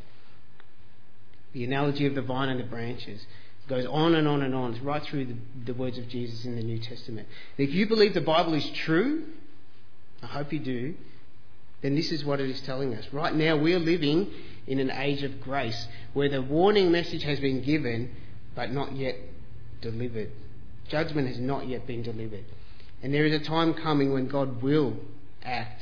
The 1.53 1.63
analogy 1.63 2.05
of 2.05 2.15
the 2.15 2.21
vine 2.21 2.49
and 2.49 2.59
the 2.59 2.65
branches 2.65 3.25
goes 3.69 3.85
on 3.85 4.13
and 4.13 4.27
on 4.27 4.41
and 4.41 4.53
on. 4.53 4.73
It's 4.73 4.83
right 4.83 5.01
through 5.01 5.25
the, 5.25 5.35
the 5.65 5.73
words 5.73 5.97
of 5.97 6.09
Jesus 6.09 6.43
in 6.43 6.55
the 6.55 6.61
New 6.61 6.79
Testament. 6.79 7.27
If 7.57 7.73
you 7.73 7.87
believe 7.87 8.13
the 8.13 8.21
Bible 8.21 8.53
is 8.53 8.69
true, 8.71 9.23
I 10.21 10.27
hope 10.27 10.51
you 10.51 10.59
do, 10.59 10.95
then 11.81 11.95
this 11.95 12.11
is 12.11 12.25
what 12.25 12.39
it 12.39 12.49
is 12.49 12.61
telling 12.61 12.93
us. 12.93 13.05
Right 13.13 13.33
now, 13.33 13.55
we 13.55 13.73
are 13.73 13.79
living 13.79 14.31
in 14.67 14.79
an 14.79 14.91
age 14.91 15.23
of 15.23 15.41
grace 15.41 15.87
where 16.13 16.29
the 16.29 16.41
warning 16.41 16.91
message 16.91 17.23
has 17.23 17.39
been 17.39 17.61
given 17.61 18.11
but 18.55 18.71
not 18.71 18.95
yet 18.95 19.15
delivered. 19.81 20.31
Judgment 20.87 21.27
has 21.27 21.39
not 21.39 21.67
yet 21.67 21.85
been 21.85 22.01
delivered. 22.01 22.45
And 23.03 23.13
there 23.13 23.25
is 23.25 23.33
a 23.33 23.43
time 23.43 23.73
coming 23.73 24.13
when 24.13 24.27
God 24.27 24.61
will 24.61 24.95
act 25.43 25.81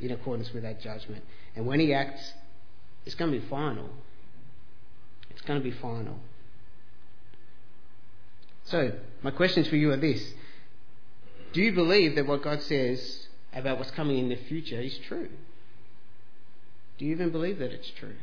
in 0.00 0.10
accordance 0.10 0.52
with 0.52 0.62
that 0.62 0.80
judgment. 0.80 1.22
And 1.54 1.66
when 1.66 1.80
He 1.80 1.92
acts, 1.92 2.32
it's 3.04 3.14
going 3.14 3.32
to 3.32 3.38
be 3.38 3.46
final. 3.46 3.88
It's 5.30 5.42
going 5.42 5.60
to 5.60 5.64
be 5.64 5.76
final. 5.76 6.18
So, 8.64 8.92
my 9.22 9.30
questions 9.30 9.68
for 9.68 9.76
you 9.76 9.92
are 9.92 9.96
this 9.96 10.32
Do 11.52 11.62
you 11.62 11.72
believe 11.72 12.16
that 12.16 12.26
what 12.26 12.42
God 12.42 12.60
says 12.62 13.28
about 13.52 13.78
what's 13.78 13.90
coming 13.92 14.18
in 14.18 14.28
the 14.28 14.36
future 14.36 14.80
is 14.80 14.98
true? 14.98 15.30
Do 16.98 17.04
you 17.04 17.12
even 17.12 17.30
believe 17.30 17.58
that 17.60 17.70
it's 17.70 17.90
true? 17.90 18.16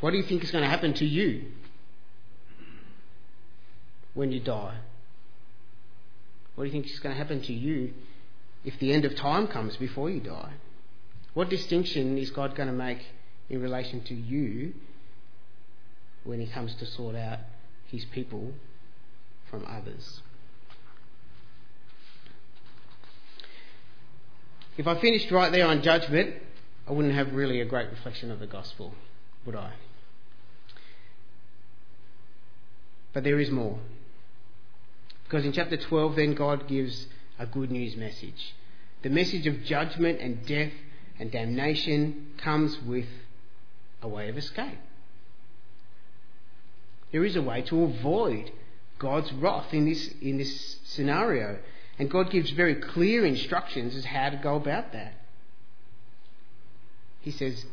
What 0.00 0.12
do 0.12 0.16
you 0.16 0.22
think 0.22 0.42
is 0.42 0.50
going 0.50 0.64
to 0.64 0.70
happen 0.70 0.94
to 0.94 1.04
you 1.04 1.46
when 4.14 4.32
you 4.32 4.40
die? 4.40 4.78
What 6.54 6.64
do 6.64 6.68
you 6.68 6.72
think 6.72 6.86
is 6.86 6.98
going 7.00 7.14
to 7.14 7.18
happen 7.18 7.42
to 7.42 7.52
you 7.52 7.92
if 8.64 8.78
the 8.78 8.92
end 8.92 9.04
of 9.04 9.14
time 9.16 9.46
comes 9.46 9.76
before 9.76 10.08
you 10.10 10.20
die? 10.20 10.52
What 11.34 11.50
distinction 11.50 12.16
is 12.16 12.30
God 12.30 12.56
going 12.56 12.68
to 12.68 12.74
make 12.74 13.04
in 13.50 13.60
relation 13.60 14.00
to 14.04 14.14
you 14.14 14.72
when 16.24 16.40
He 16.40 16.46
comes 16.46 16.74
to 16.76 16.86
sort 16.86 17.14
out 17.14 17.40
His 17.88 18.04
people 18.06 18.52
from 19.50 19.64
others? 19.66 20.22
If 24.78 24.86
I 24.86 24.98
finished 25.00 25.32
right 25.32 25.50
there 25.50 25.66
on 25.66 25.82
judgment, 25.82 26.36
I 26.86 26.92
wouldn't 26.92 27.14
have 27.14 27.34
really 27.34 27.60
a 27.60 27.64
great 27.64 27.90
reflection 27.90 28.30
of 28.30 28.38
the 28.38 28.46
gospel, 28.46 28.94
would 29.44 29.56
I? 29.56 29.72
But 33.12 33.24
there 33.24 33.40
is 33.40 33.50
more. 33.50 33.80
Because 35.24 35.44
in 35.44 35.52
chapter 35.52 35.76
12, 35.76 36.14
then 36.14 36.34
God 36.34 36.68
gives 36.68 37.08
a 37.40 37.44
good 37.44 37.72
news 37.72 37.96
message. 37.96 38.54
The 39.02 39.10
message 39.10 39.48
of 39.48 39.64
judgment 39.64 40.20
and 40.20 40.46
death 40.46 40.72
and 41.18 41.32
damnation 41.32 42.34
comes 42.38 42.80
with 42.80 43.08
a 44.00 44.06
way 44.06 44.28
of 44.28 44.38
escape. 44.38 44.78
There 47.10 47.24
is 47.24 47.34
a 47.34 47.42
way 47.42 47.62
to 47.62 47.82
avoid 47.82 48.52
God's 49.00 49.32
wrath 49.32 49.74
in 49.74 49.86
this, 49.86 50.08
in 50.22 50.38
this 50.38 50.78
scenario. 50.84 51.58
And 51.98 52.10
God 52.10 52.30
gives 52.30 52.50
very 52.50 52.76
clear 52.76 53.24
instructions 53.26 53.96
as 53.96 54.04
how 54.04 54.30
to 54.30 54.36
go 54.36 54.56
about 54.56 54.92
that. 54.92 55.14
He 57.20 57.32
says, 57.32 57.66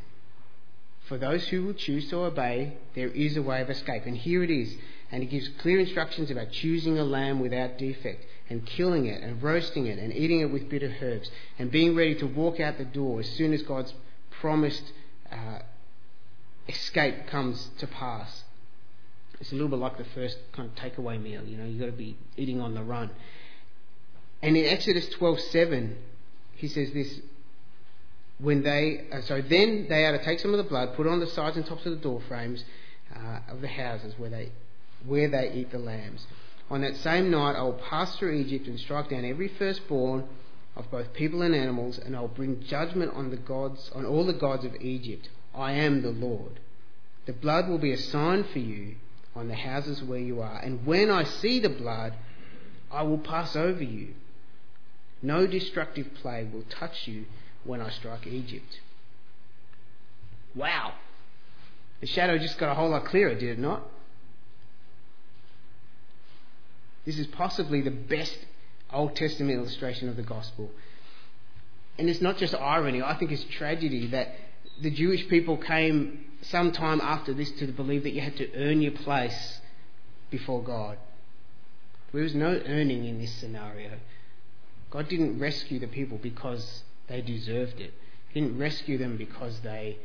For 1.07 1.17
those 1.17 1.47
who 1.47 1.63
will 1.63 1.73
choose 1.73 2.09
to 2.09 2.17
obey, 2.17 2.77
there 2.95 3.09
is 3.09 3.37
a 3.37 3.41
way 3.41 3.61
of 3.61 3.69
escape. 3.69 4.03
And 4.05 4.17
here 4.17 4.43
it 4.43 4.49
is. 4.49 4.75
And 5.11 5.21
he 5.21 5.29
gives 5.29 5.47
clear 5.59 5.79
instructions 5.79 6.31
about 6.31 6.51
choosing 6.51 6.97
a 6.97 7.03
lamb 7.03 7.39
without 7.39 7.77
defect, 7.77 8.25
and 8.49 8.65
killing 8.65 9.05
it, 9.05 9.21
and 9.21 9.41
roasting 9.41 9.85
it, 9.85 9.99
and 9.99 10.11
eating 10.11 10.39
it 10.39 10.51
with 10.51 10.67
bitter 10.69 10.93
herbs, 10.99 11.29
and 11.59 11.69
being 11.69 11.95
ready 11.95 12.15
to 12.15 12.25
walk 12.25 12.59
out 12.59 12.79
the 12.79 12.85
door 12.85 13.19
as 13.19 13.29
soon 13.29 13.53
as 13.53 13.61
God's 13.61 13.93
promised 14.39 14.91
uh, 15.31 15.59
escape 16.67 17.27
comes 17.27 17.69
to 17.77 17.87
pass. 17.87 18.43
It's 19.39 19.51
a 19.51 19.55
little 19.55 19.69
bit 19.69 19.79
like 19.79 19.97
the 19.97 20.05
first 20.05 20.37
kind 20.53 20.69
of 20.69 20.75
takeaway 20.75 21.21
meal, 21.21 21.43
you 21.43 21.57
know, 21.57 21.65
you've 21.65 21.79
got 21.79 21.87
to 21.87 21.91
be 21.91 22.17
eating 22.35 22.61
on 22.61 22.73
the 22.73 22.83
run. 22.83 23.11
And 24.45 24.55
in 24.55 24.65
Exodus 24.67 25.09
12:7, 25.15 25.95
he 26.53 26.67
says 26.67 26.91
this 26.91 27.19
when 28.37 28.61
they 28.61 29.07
uh, 29.11 29.21
so 29.21 29.41
then 29.41 29.87
they 29.89 30.05
are 30.05 30.15
to 30.15 30.23
take 30.23 30.39
some 30.39 30.51
of 30.51 30.59
the 30.59 30.69
blood, 30.69 30.93
put 30.93 31.07
it 31.07 31.09
on 31.09 31.19
the 31.19 31.25
sides 31.25 31.57
and 31.57 31.65
tops 31.65 31.83
of 31.87 31.93
the 31.93 31.97
door 31.97 32.21
frames 32.27 32.63
uh, 33.15 33.39
of 33.49 33.61
the 33.61 33.67
houses 33.67 34.13
where 34.19 34.29
they 34.29 34.51
where 35.03 35.27
they 35.27 35.51
eat 35.51 35.71
the 35.71 35.79
lambs. 35.79 36.27
On 36.69 36.81
that 36.81 36.95
same 36.97 37.31
night 37.31 37.55
I 37.55 37.63
will 37.63 37.81
pass 37.89 38.17
through 38.17 38.33
Egypt 38.33 38.67
and 38.67 38.79
strike 38.79 39.09
down 39.09 39.25
every 39.25 39.47
firstborn 39.47 40.25
of 40.75 40.91
both 40.91 41.11
people 41.13 41.41
and 41.41 41.55
animals, 41.55 41.97
and 41.97 42.15
I 42.15 42.21
will 42.21 42.27
bring 42.27 42.61
judgment 42.61 43.15
on 43.15 43.31
the 43.31 43.37
gods 43.37 43.89
on 43.95 44.05
all 44.05 44.27
the 44.27 44.33
gods 44.33 44.63
of 44.63 44.75
Egypt. 44.75 45.27
I 45.55 45.71
am 45.71 46.03
the 46.03 46.11
Lord. 46.11 46.59
The 47.25 47.33
blood 47.33 47.67
will 47.67 47.79
be 47.79 47.93
a 47.93 47.97
sign 47.97 48.43
for 48.43 48.59
you 48.59 48.97
on 49.35 49.47
the 49.47 49.55
houses 49.55 50.03
where 50.03 50.19
you 50.19 50.39
are, 50.43 50.59
and 50.59 50.85
when 50.85 51.09
I 51.09 51.23
see 51.23 51.59
the 51.59 51.69
blood, 51.69 52.13
I 52.91 53.01
will 53.01 53.17
pass 53.17 53.55
over 53.55 53.83
you. 53.83 54.13
No 55.21 55.47
destructive 55.47 56.07
plague 56.21 56.53
will 56.53 56.65
touch 56.69 57.07
you 57.07 57.25
when 57.63 57.81
I 57.81 57.89
strike 57.89 58.27
Egypt. 58.27 58.79
Wow. 60.53 60.93
The 62.01 62.07
shadow 62.07 62.37
just 62.37 62.57
got 62.57 62.71
a 62.71 62.75
whole 62.75 62.89
lot 62.89 63.05
clearer, 63.05 63.33
did 63.33 63.57
it 63.57 63.59
not? 63.59 63.83
This 67.05 67.17
is 67.19 67.27
possibly 67.27 67.81
the 67.81 67.91
best 67.91 68.37
Old 68.91 69.15
Testament 69.15 69.57
illustration 69.57 70.09
of 70.09 70.15
the 70.15 70.23
gospel. 70.23 70.71
And 71.97 72.09
it's 72.09 72.21
not 72.21 72.37
just 72.37 72.53
irony, 72.53 73.01
I 73.01 73.15
think 73.17 73.31
it's 73.31 73.43
tragedy 73.43 74.07
that 74.07 74.35
the 74.81 74.91
Jewish 74.91 75.27
people 75.29 75.57
came 75.57 76.25
sometime 76.41 76.99
after 77.01 77.33
this 77.33 77.51
to 77.51 77.67
believe 77.67 78.03
that 78.03 78.11
you 78.11 78.21
had 78.21 78.35
to 78.37 78.53
earn 78.55 78.81
your 78.81 78.91
place 78.91 79.59
before 80.29 80.61
God. 80.61 80.97
There 82.11 82.23
was 82.23 82.35
no 82.35 82.61
earning 82.65 83.05
in 83.05 83.19
this 83.19 83.33
scenario. 83.33 83.91
God 84.95 85.09
didn't 85.09 85.39
rescue 85.39 85.77
the 85.77 85.87
people 85.87 86.17
because 86.23 86.83
they 87.09 87.19
deserved 87.19 87.81
it. 87.81 87.93
He 88.29 88.39
didn't 88.39 88.57
rescue 88.57 88.97
them 88.97 89.17
because 89.17 89.59
they, 89.59 89.97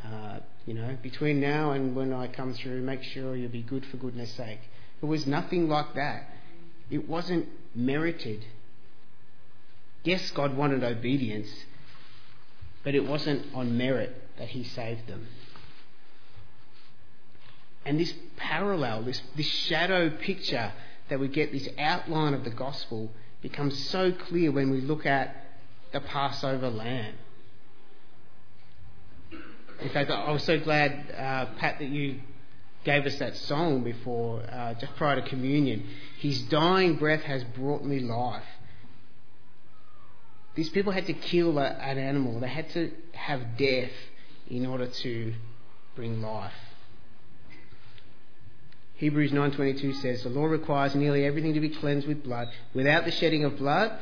uh, 0.00 0.38
you 0.66 0.74
know, 0.74 0.96
between 1.02 1.40
now 1.40 1.72
and 1.72 1.96
when 1.96 2.12
I 2.12 2.28
come 2.28 2.54
through, 2.54 2.80
make 2.82 3.02
sure 3.02 3.34
you'll 3.34 3.50
be 3.50 3.62
good 3.62 3.84
for 3.86 3.96
goodness 3.96 4.30
sake. 4.34 4.60
It 5.02 5.06
was 5.06 5.26
nothing 5.26 5.68
like 5.68 5.96
that. 5.96 6.30
It 6.92 7.08
wasn't 7.08 7.48
merited. 7.74 8.46
Yes, 10.04 10.30
God 10.30 10.56
wanted 10.56 10.84
obedience, 10.84 11.50
but 12.84 12.94
it 12.94 13.04
wasn't 13.04 13.52
on 13.52 13.76
merit 13.76 14.14
that 14.38 14.50
He 14.50 14.62
saved 14.62 15.08
them. 15.08 15.26
And 17.84 17.98
this 17.98 18.14
parallel, 18.36 19.02
this, 19.02 19.22
this 19.34 19.46
shadow 19.46 20.08
picture 20.08 20.72
that 21.08 21.18
we 21.18 21.26
get, 21.26 21.50
this 21.50 21.68
outline 21.76 22.32
of 22.32 22.44
the 22.44 22.50
gospel, 22.50 23.10
becomes 23.48 23.88
so 23.90 24.10
clear 24.10 24.50
when 24.50 24.70
we 24.70 24.80
look 24.80 25.06
at 25.06 25.36
the 25.92 26.00
Passover 26.00 26.68
lamb. 26.68 27.14
In 29.80 29.88
fact, 29.90 30.10
I 30.10 30.32
was 30.32 30.42
so 30.42 30.58
glad, 30.58 31.14
uh, 31.16 31.54
Pat, 31.56 31.78
that 31.78 31.88
you 31.88 32.20
gave 32.82 33.06
us 33.06 33.16
that 33.20 33.36
song 33.36 33.84
before, 33.84 34.42
uh, 34.50 34.74
just 34.74 34.96
prior 34.96 35.20
to 35.20 35.28
communion. 35.28 35.86
His 36.18 36.42
dying 36.42 36.96
breath 36.96 37.22
has 37.22 37.44
brought 37.44 37.84
me 37.84 38.00
life. 38.00 38.42
These 40.56 40.70
people 40.70 40.90
had 40.90 41.06
to 41.06 41.12
kill 41.12 41.58
a, 41.58 41.66
an 41.66 41.98
animal. 41.98 42.40
They 42.40 42.48
had 42.48 42.68
to 42.70 42.90
have 43.12 43.56
death 43.56 43.92
in 44.48 44.66
order 44.66 44.88
to 44.88 45.34
bring 45.94 46.20
life. 46.20 46.65
Hebrews 48.96 49.32
9:22 49.32 49.92
says, 49.94 50.22
"The 50.22 50.30
law 50.30 50.46
requires 50.46 50.94
nearly 50.94 51.24
everything 51.24 51.54
to 51.54 51.60
be 51.60 51.68
cleansed 51.68 52.08
with 52.08 52.22
blood. 52.22 52.48
Without 52.72 53.04
the 53.04 53.10
shedding 53.10 53.44
of 53.44 53.58
blood, 53.58 53.98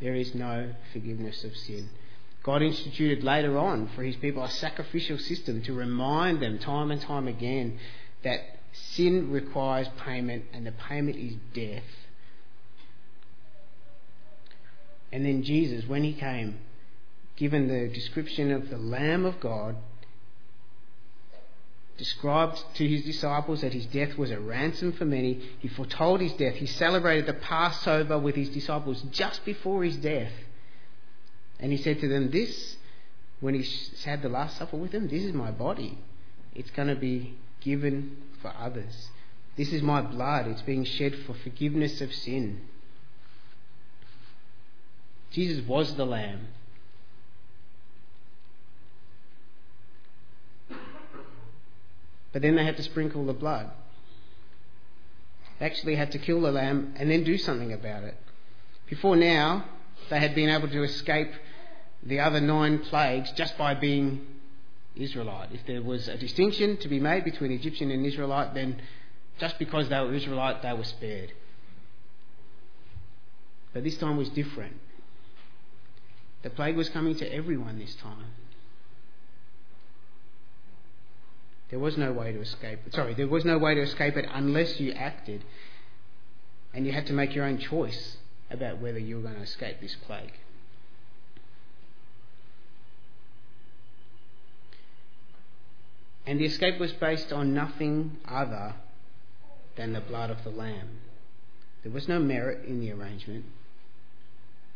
there 0.00 0.14
is 0.14 0.34
no 0.34 0.74
forgiveness 0.92 1.44
of 1.44 1.56
sin." 1.56 1.88
God 2.42 2.60
instituted 2.60 3.24
later 3.24 3.56
on 3.56 3.86
for 3.88 4.02
his 4.02 4.16
people 4.16 4.44
a 4.44 4.50
sacrificial 4.50 5.16
system 5.16 5.62
to 5.62 5.72
remind 5.72 6.40
them 6.40 6.58
time 6.58 6.90
and 6.90 7.00
time 7.00 7.26
again 7.26 7.78
that 8.22 8.58
sin 8.72 9.30
requires 9.30 9.88
payment 10.04 10.44
and 10.52 10.66
the 10.66 10.72
payment 10.72 11.16
is 11.16 11.32
death. 11.54 12.06
And 15.10 15.24
then 15.24 15.42
Jesus, 15.42 15.86
when 15.86 16.04
he 16.04 16.12
came, 16.12 16.58
given 17.36 17.68
the 17.68 17.88
description 17.88 18.50
of 18.50 18.68
the 18.68 18.76
Lamb 18.76 19.24
of 19.24 19.40
God, 19.40 19.76
described 21.96 22.62
to 22.74 22.88
his 22.88 23.04
disciples 23.04 23.60
that 23.60 23.72
his 23.72 23.86
death 23.86 24.18
was 24.18 24.30
a 24.30 24.40
ransom 24.40 24.92
for 24.92 25.04
many. 25.04 25.40
He 25.60 25.68
foretold 25.68 26.20
his 26.20 26.32
death. 26.32 26.54
He 26.54 26.66
celebrated 26.66 27.26
the 27.26 27.34
Passover 27.34 28.18
with 28.18 28.34
his 28.34 28.48
disciples 28.48 29.02
just 29.10 29.44
before 29.44 29.84
his 29.84 29.96
death. 29.96 30.32
And 31.60 31.70
he 31.70 31.78
said 31.78 32.00
to 32.00 32.08
them, 32.08 32.30
This, 32.30 32.76
when 33.40 33.54
he 33.54 33.64
had 34.04 34.22
the 34.22 34.28
Last 34.28 34.58
Supper 34.58 34.76
with 34.76 34.92
them, 34.92 35.08
this 35.08 35.22
is 35.22 35.32
my 35.32 35.50
body. 35.50 35.98
It's 36.54 36.70
going 36.70 36.88
to 36.88 36.96
be 36.96 37.34
given 37.60 38.16
for 38.42 38.52
others. 38.58 39.08
This 39.56 39.72
is 39.72 39.82
my 39.82 40.00
blood. 40.00 40.48
It's 40.48 40.62
being 40.62 40.84
shed 40.84 41.14
for 41.26 41.34
forgiveness 41.34 42.00
of 42.00 42.12
sin. 42.12 42.60
Jesus 45.30 45.66
was 45.66 45.94
the 45.94 46.06
Lamb. 46.06 46.48
But 52.34 52.42
then 52.42 52.56
they 52.56 52.64
had 52.64 52.76
to 52.76 52.82
sprinkle 52.82 53.24
the 53.24 53.32
blood. 53.32 53.70
They 55.58 55.66
actually 55.66 55.94
had 55.94 56.10
to 56.12 56.18
kill 56.18 56.40
the 56.40 56.50
lamb 56.50 56.94
and 56.98 57.08
then 57.08 57.22
do 57.22 57.38
something 57.38 57.72
about 57.72 58.02
it. 58.02 58.16
Before 58.90 59.14
now, 59.14 59.64
they 60.10 60.18
had 60.18 60.34
been 60.34 60.50
able 60.50 60.68
to 60.68 60.82
escape 60.82 61.30
the 62.02 62.18
other 62.18 62.40
nine 62.40 62.80
plagues 62.80 63.30
just 63.32 63.56
by 63.56 63.74
being 63.74 64.26
Israelite. 64.96 65.50
If 65.52 65.64
there 65.66 65.80
was 65.80 66.08
a 66.08 66.18
distinction 66.18 66.76
to 66.78 66.88
be 66.88 66.98
made 66.98 67.22
between 67.24 67.52
Egyptian 67.52 67.92
and 67.92 68.04
Israelite, 68.04 68.52
then 68.52 68.82
just 69.38 69.56
because 69.60 69.88
they 69.88 70.00
were 70.00 70.12
Israelite, 70.12 70.60
they 70.60 70.72
were 70.72 70.84
spared. 70.84 71.32
But 73.72 73.84
this 73.84 73.96
time 73.96 74.16
was 74.16 74.28
different. 74.30 74.76
The 76.42 76.50
plague 76.50 76.76
was 76.76 76.88
coming 76.88 77.14
to 77.16 77.32
everyone 77.32 77.78
this 77.78 77.94
time. 77.94 78.26
There 81.74 81.80
was 81.80 81.98
no 81.98 82.12
way 82.12 82.30
to 82.30 82.40
escape. 82.40 82.78
Sorry, 82.92 83.14
there 83.14 83.26
was 83.26 83.44
no 83.44 83.58
way 83.58 83.74
to 83.74 83.80
escape 83.80 84.16
it 84.16 84.28
unless 84.32 84.78
you 84.78 84.92
acted. 84.92 85.42
And 86.72 86.86
you 86.86 86.92
had 86.92 87.08
to 87.08 87.12
make 87.12 87.34
your 87.34 87.46
own 87.46 87.58
choice 87.58 88.16
about 88.48 88.80
whether 88.80 89.00
you 89.00 89.16
were 89.16 89.22
going 89.22 89.34
to 89.34 89.42
escape 89.42 89.80
this 89.80 89.96
plague. 90.06 90.34
And 96.24 96.38
the 96.38 96.44
escape 96.44 96.78
was 96.78 96.92
based 96.92 97.32
on 97.32 97.52
nothing 97.52 98.18
other 98.24 98.74
than 99.74 99.94
the 99.94 100.00
blood 100.00 100.30
of 100.30 100.44
the 100.44 100.50
Lamb. 100.50 100.98
There 101.82 101.90
was 101.90 102.06
no 102.06 102.20
merit 102.20 102.64
in 102.68 102.78
the 102.78 102.92
arrangement, 102.92 103.46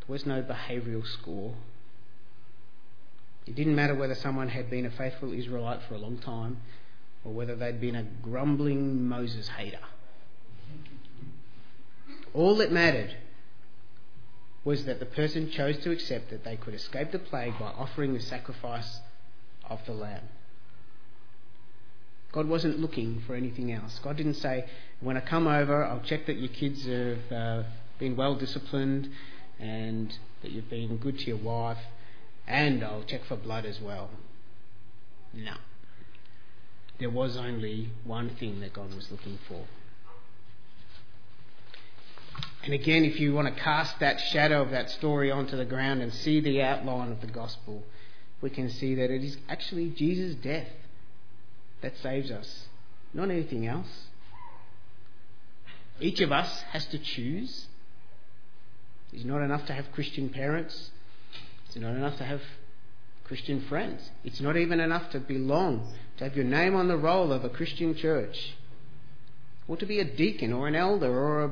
there 0.00 0.12
was 0.12 0.26
no 0.26 0.42
behavioural 0.42 1.06
score. 1.06 1.54
It 3.46 3.54
didn't 3.54 3.76
matter 3.76 3.94
whether 3.94 4.16
someone 4.16 4.48
had 4.48 4.68
been 4.68 4.84
a 4.84 4.90
faithful 4.90 5.32
Israelite 5.32 5.84
for 5.84 5.94
a 5.94 5.98
long 5.98 6.18
time 6.18 6.56
or 7.24 7.32
whether 7.32 7.56
they'd 7.56 7.80
been 7.80 7.96
a 7.96 8.04
grumbling 8.22 9.08
Moses 9.08 9.48
hater. 9.48 9.80
All 12.34 12.56
that 12.56 12.70
mattered 12.70 13.16
was 14.64 14.84
that 14.84 15.00
the 15.00 15.06
person 15.06 15.50
chose 15.50 15.78
to 15.78 15.90
accept 15.90 16.30
that 16.30 16.44
they 16.44 16.56
could 16.56 16.74
escape 16.74 17.10
the 17.10 17.18
plague 17.18 17.58
by 17.58 17.66
offering 17.66 18.12
the 18.12 18.20
sacrifice 18.20 19.00
of 19.68 19.80
the 19.86 19.92
lamb. 19.92 20.22
God 22.32 22.46
wasn't 22.46 22.78
looking 22.78 23.22
for 23.26 23.34
anything 23.34 23.72
else. 23.72 23.98
God 24.02 24.16
didn't 24.16 24.34
say, 24.34 24.66
when 25.00 25.16
I 25.16 25.20
come 25.20 25.46
over, 25.46 25.84
I'll 25.84 26.00
check 26.00 26.26
that 26.26 26.38
your 26.38 26.50
kids 26.50 26.84
have 26.84 27.32
uh, 27.32 27.62
been 27.98 28.16
well 28.16 28.34
disciplined 28.34 29.08
and 29.58 30.14
that 30.42 30.52
you've 30.52 30.68
been 30.68 30.98
good 30.98 31.18
to 31.18 31.24
your 31.24 31.38
wife, 31.38 31.78
and 32.46 32.84
I'll 32.84 33.02
check 33.02 33.24
for 33.24 33.36
blood 33.36 33.64
as 33.64 33.80
well. 33.80 34.10
No. 35.32 35.54
There 36.98 37.10
was 37.10 37.36
only 37.36 37.90
one 38.04 38.30
thing 38.30 38.60
that 38.60 38.72
God 38.72 38.94
was 38.94 39.10
looking 39.10 39.38
for. 39.48 39.64
And 42.64 42.74
again, 42.74 43.04
if 43.04 43.20
you 43.20 43.34
want 43.34 43.54
to 43.54 43.62
cast 43.62 44.00
that 44.00 44.20
shadow 44.20 44.62
of 44.62 44.70
that 44.70 44.90
story 44.90 45.30
onto 45.30 45.56
the 45.56 45.64
ground 45.64 46.02
and 46.02 46.12
see 46.12 46.40
the 46.40 46.60
outline 46.60 47.12
of 47.12 47.20
the 47.20 47.28
gospel, 47.28 47.84
we 48.40 48.50
can 48.50 48.68
see 48.68 48.94
that 48.96 49.10
it 49.10 49.22
is 49.22 49.36
actually 49.48 49.90
Jesus' 49.90 50.34
death 50.34 50.68
that 51.80 51.96
saves 51.98 52.30
us, 52.30 52.66
not 53.14 53.30
anything 53.30 53.66
else. 53.66 54.06
Each 56.00 56.20
of 56.20 56.32
us 56.32 56.62
has 56.72 56.84
to 56.86 56.98
choose. 56.98 57.66
It's 59.12 59.24
not 59.24 59.42
enough 59.42 59.66
to 59.66 59.72
have 59.72 59.90
Christian 59.92 60.28
parents. 60.28 60.90
It's 61.66 61.76
not 61.76 61.94
enough 61.94 62.18
to 62.18 62.24
have 62.24 62.42
Christian 63.24 63.60
friends. 63.62 64.10
It's 64.24 64.40
not 64.40 64.56
even 64.56 64.80
enough 64.80 65.10
to 65.10 65.20
belong, 65.20 65.92
to 66.18 66.24
have 66.24 66.36
your 66.36 66.44
name 66.44 66.74
on 66.74 66.88
the 66.88 66.96
roll 66.96 67.32
of 67.32 67.44
a 67.44 67.48
Christian 67.48 67.94
church, 67.94 68.54
or 69.66 69.76
to 69.76 69.86
be 69.86 70.00
a 70.00 70.04
deacon 70.04 70.52
or 70.52 70.68
an 70.68 70.74
elder 70.74 71.10
or 71.10 71.44
a 71.44 71.50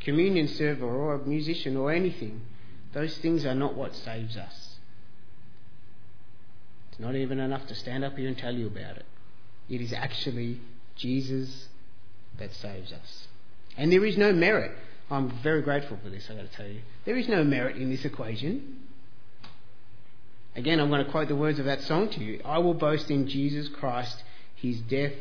communion 0.00 0.48
server 0.48 0.86
or 0.86 1.14
a 1.14 1.18
musician 1.26 1.76
or 1.76 1.92
anything. 1.92 2.40
Those 2.92 3.16
things 3.18 3.44
are 3.44 3.54
not 3.54 3.74
what 3.74 3.94
saves 3.94 4.36
us. 4.36 4.76
It's 6.90 7.00
not 7.00 7.14
even 7.14 7.40
enough 7.40 7.66
to 7.68 7.74
stand 7.74 8.04
up 8.04 8.16
here 8.16 8.28
and 8.28 8.36
tell 8.36 8.54
you 8.54 8.66
about 8.66 8.96
it. 8.96 9.06
It 9.68 9.80
is 9.80 9.92
actually 9.92 10.60
Jesus 10.96 11.68
that 12.38 12.54
saves 12.54 12.92
us. 12.92 13.28
And 13.76 13.90
there 13.90 14.04
is 14.04 14.18
no 14.18 14.32
merit. 14.32 14.72
I'm 15.10 15.30
very 15.42 15.62
grateful 15.62 15.98
for 16.02 16.10
this, 16.10 16.28
I've 16.30 16.36
got 16.36 16.50
to 16.50 16.56
tell 16.56 16.66
you. 16.66 16.80
There 17.04 17.16
is 17.16 17.28
no 17.28 17.44
merit 17.44 17.76
in 17.76 17.90
this 17.90 18.04
equation. 18.04 18.78
Again, 20.54 20.80
I'm 20.80 20.90
going 20.90 21.04
to 21.04 21.10
quote 21.10 21.28
the 21.28 21.36
words 21.36 21.58
of 21.58 21.64
that 21.64 21.80
song 21.82 22.10
to 22.10 22.20
you 22.20 22.40
I 22.44 22.58
will 22.58 22.74
boast 22.74 23.10
in 23.10 23.26
Jesus 23.26 23.68
Christ, 23.68 24.22
his 24.54 24.80
death 24.80 25.14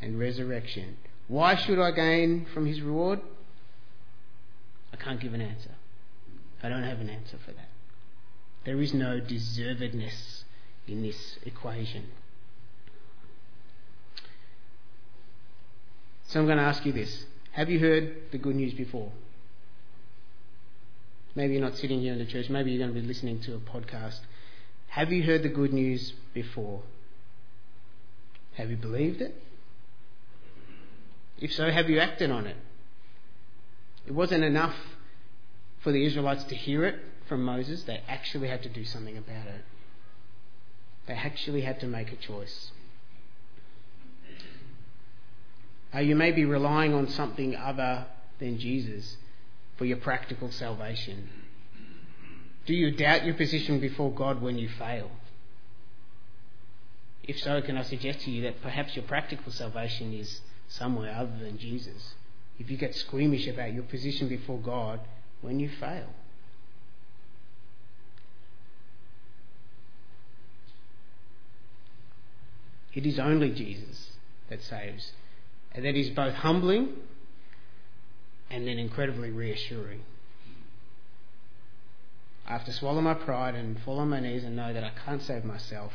and 0.00 0.18
resurrection. 0.18 0.96
Why 1.28 1.56
should 1.56 1.80
I 1.80 1.90
gain 1.90 2.46
from 2.54 2.66
his 2.66 2.80
reward? 2.80 3.20
I 4.92 4.96
can't 4.96 5.20
give 5.20 5.34
an 5.34 5.40
answer. 5.40 5.72
I 6.62 6.68
don't 6.68 6.84
have 6.84 7.00
an 7.00 7.10
answer 7.10 7.36
for 7.44 7.52
that. 7.52 7.68
There 8.64 8.80
is 8.80 8.94
no 8.94 9.20
deservedness 9.20 10.44
in 10.86 11.02
this 11.02 11.38
equation. 11.44 12.06
So 16.28 16.40
I'm 16.40 16.46
going 16.46 16.58
to 16.58 16.64
ask 16.64 16.84
you 16.84 16.92
this 16.92 17.24
Have 17.52 17.70
you 17.70 17.78
heard 17.78 18.16
the 18.32 18.38
good 18.38 18.56
news 18.56 18.74
before? 18.74 19.12
Maybe 21.34 21.52
you're 21.54 21.62
not 21.62 21.76
sitting 21.76 22.00
here 22.00 22.12
in 22.12 22.18
the 22.18 22.24
church, 22.24 22.48
maybe 22.48 22.70
you're 22.70 22.78
going 22.78 22.94
to 22.94 23.00
be 23.00 23.06
listening 23.06 23.40
to 23.40 23.54
a 23.54 23.58
podcast. 23.58 24.20
Have 24.88 25.12
you 25.12 25.22
heard 25.22 25.42
the 25.42 25.48
good 25.48 25.72
news 25.72 26.12
before? 26.32 26.82
Have 28.54 28.70
you 28.70 28.76
believed 28.76 29.20
it? 29.20 29.34
If 31.38 31.52
so, 31.52 31.70
have 31.70 31.90
you 31.90 31.98
acted 31.98 32.30
on 32.30 32.46
it? 32.46 32.56
It 34.06 34.12
wasn't 34.12 34.44
enough 34.44 34.74
for 35.82 35.92
the 35.92 36.04
Israelites 36.04 36.44
to 36.44 36.54
hear 36.54 36.84
it 36.84 37.00
from 37.28 37.44
Moses, 37.44 37.82
they 37.82 38.02
actually 38.08 38.48
had 38.48 38.62
to 38.62 38.68
do 38.68 38.84
something 38.84 39.16
about 39.16 39.46
it. 39.46 39.64
They 41.06 41.14
actually 41.14 41.62
had 41.62 41.80
to 41.80 41.86
make 41.86 42.12
a 42.12 42.16
choice. 42.16 42.70
Uh, 45.94 46.00
you 46.00 46.14
may 46.16 46.32
be 46.32 46.44
relying 46.44 46.94
on 46.94 47.08
something 47.08 47.54
other 47.56 48.06
than 48.38 48.58
Jesus 48.58 49.16
for 49.76 49.84
your 49.84 49.96
practical 49.98 50.50
salvation. 50.50 51.28
Do 52.66 52.74
you 52.74 52.90
doubt 52.90 53.24
your 53.24 53.34
position 53.34 53.80
before 53.80 54.12
God 54.12 54.42
when 54.42 54.58
you 54.58 54.68
fail? 54.68 55.10
If 57.22 57.38
so, 57.40 57.60
can 57.62 57.76
I 57.76 57.82
suggest 57.82 58.20
to 58.20 58.30
you 58.30 58.42
that 58.42 58.62
perhaps 58.62 58.94
your 58.94 59.04
practical 59.04 59.52
salvation 59.52 60.12
is 60.12 60.40
somewhere 60.68 61.14
other 61.16 61.36
than 61.40 61.58
Jesus? 61.58 62.14
If 62.58 62.70
you 62.70 62.76
get 62.76 62.94
squeamish 62.94 63.46
about 63.46 63.72
your 63.72 63.82
position 63.84 64.28
before 64.28 64.58
God 64.58 65.00
when 65.40 65.60
you 65.60 65.68
fail. 65.68 66.08
It 72.94 73.04
is 73.04 73.18
only 73.18 73.50
Jesus 73.50 74.12
that 74.48 74.62
saves. 74.62 75.12
And 75.72 75.84
that 75.84 75.94
is 75.94 76.08
both 76.10 76.32
humbling 76.32 76.88
and 78.50 78.66
then 78.66 78.78
incredibly 78.78 79.30
reassuring. 79.30 80.00
I 82.46 82.52
have 82.52 82.64
to 82.66 82.72
swallow 82.72 83.00
my 83.00 83.14
pride 83.14 83.54
and 83.54 83.80
fall 83.80 83.98
on 83.98 84.08
my 84.08 84.20
knees 84.20 84.44
and 84.44 84.54
know 84.54 84.72
that 84.72 84.84
I 84.84 84.92
can't 85.04 85.22
save 85.22 85.44
myself. 85.44 85.92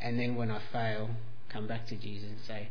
And 0.00 0.18
then 0.18 0.36
when 0.36 0.50
I 0.50 0.60
fail, 0.72 1.10
come 1.50 1.66
back 1.66 1.86
to 1.88 1.96
Jesus 1.96 2.28
and 2.28 2.40
say, 2.46 2.68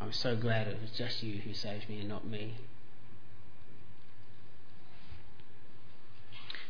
I'm 0.00 0.12
so 0.12 0.36
glad 0.36 0.68
it 0.68 0.80
was 0.80 0.90
just 0.92 1.22
you 1.22 1.40
who 1.40 1.52
saved 1.52 1.88
me 1.88 2.00
and 2.00 2.08
not 2.08 2.26
me. 2.26 2.54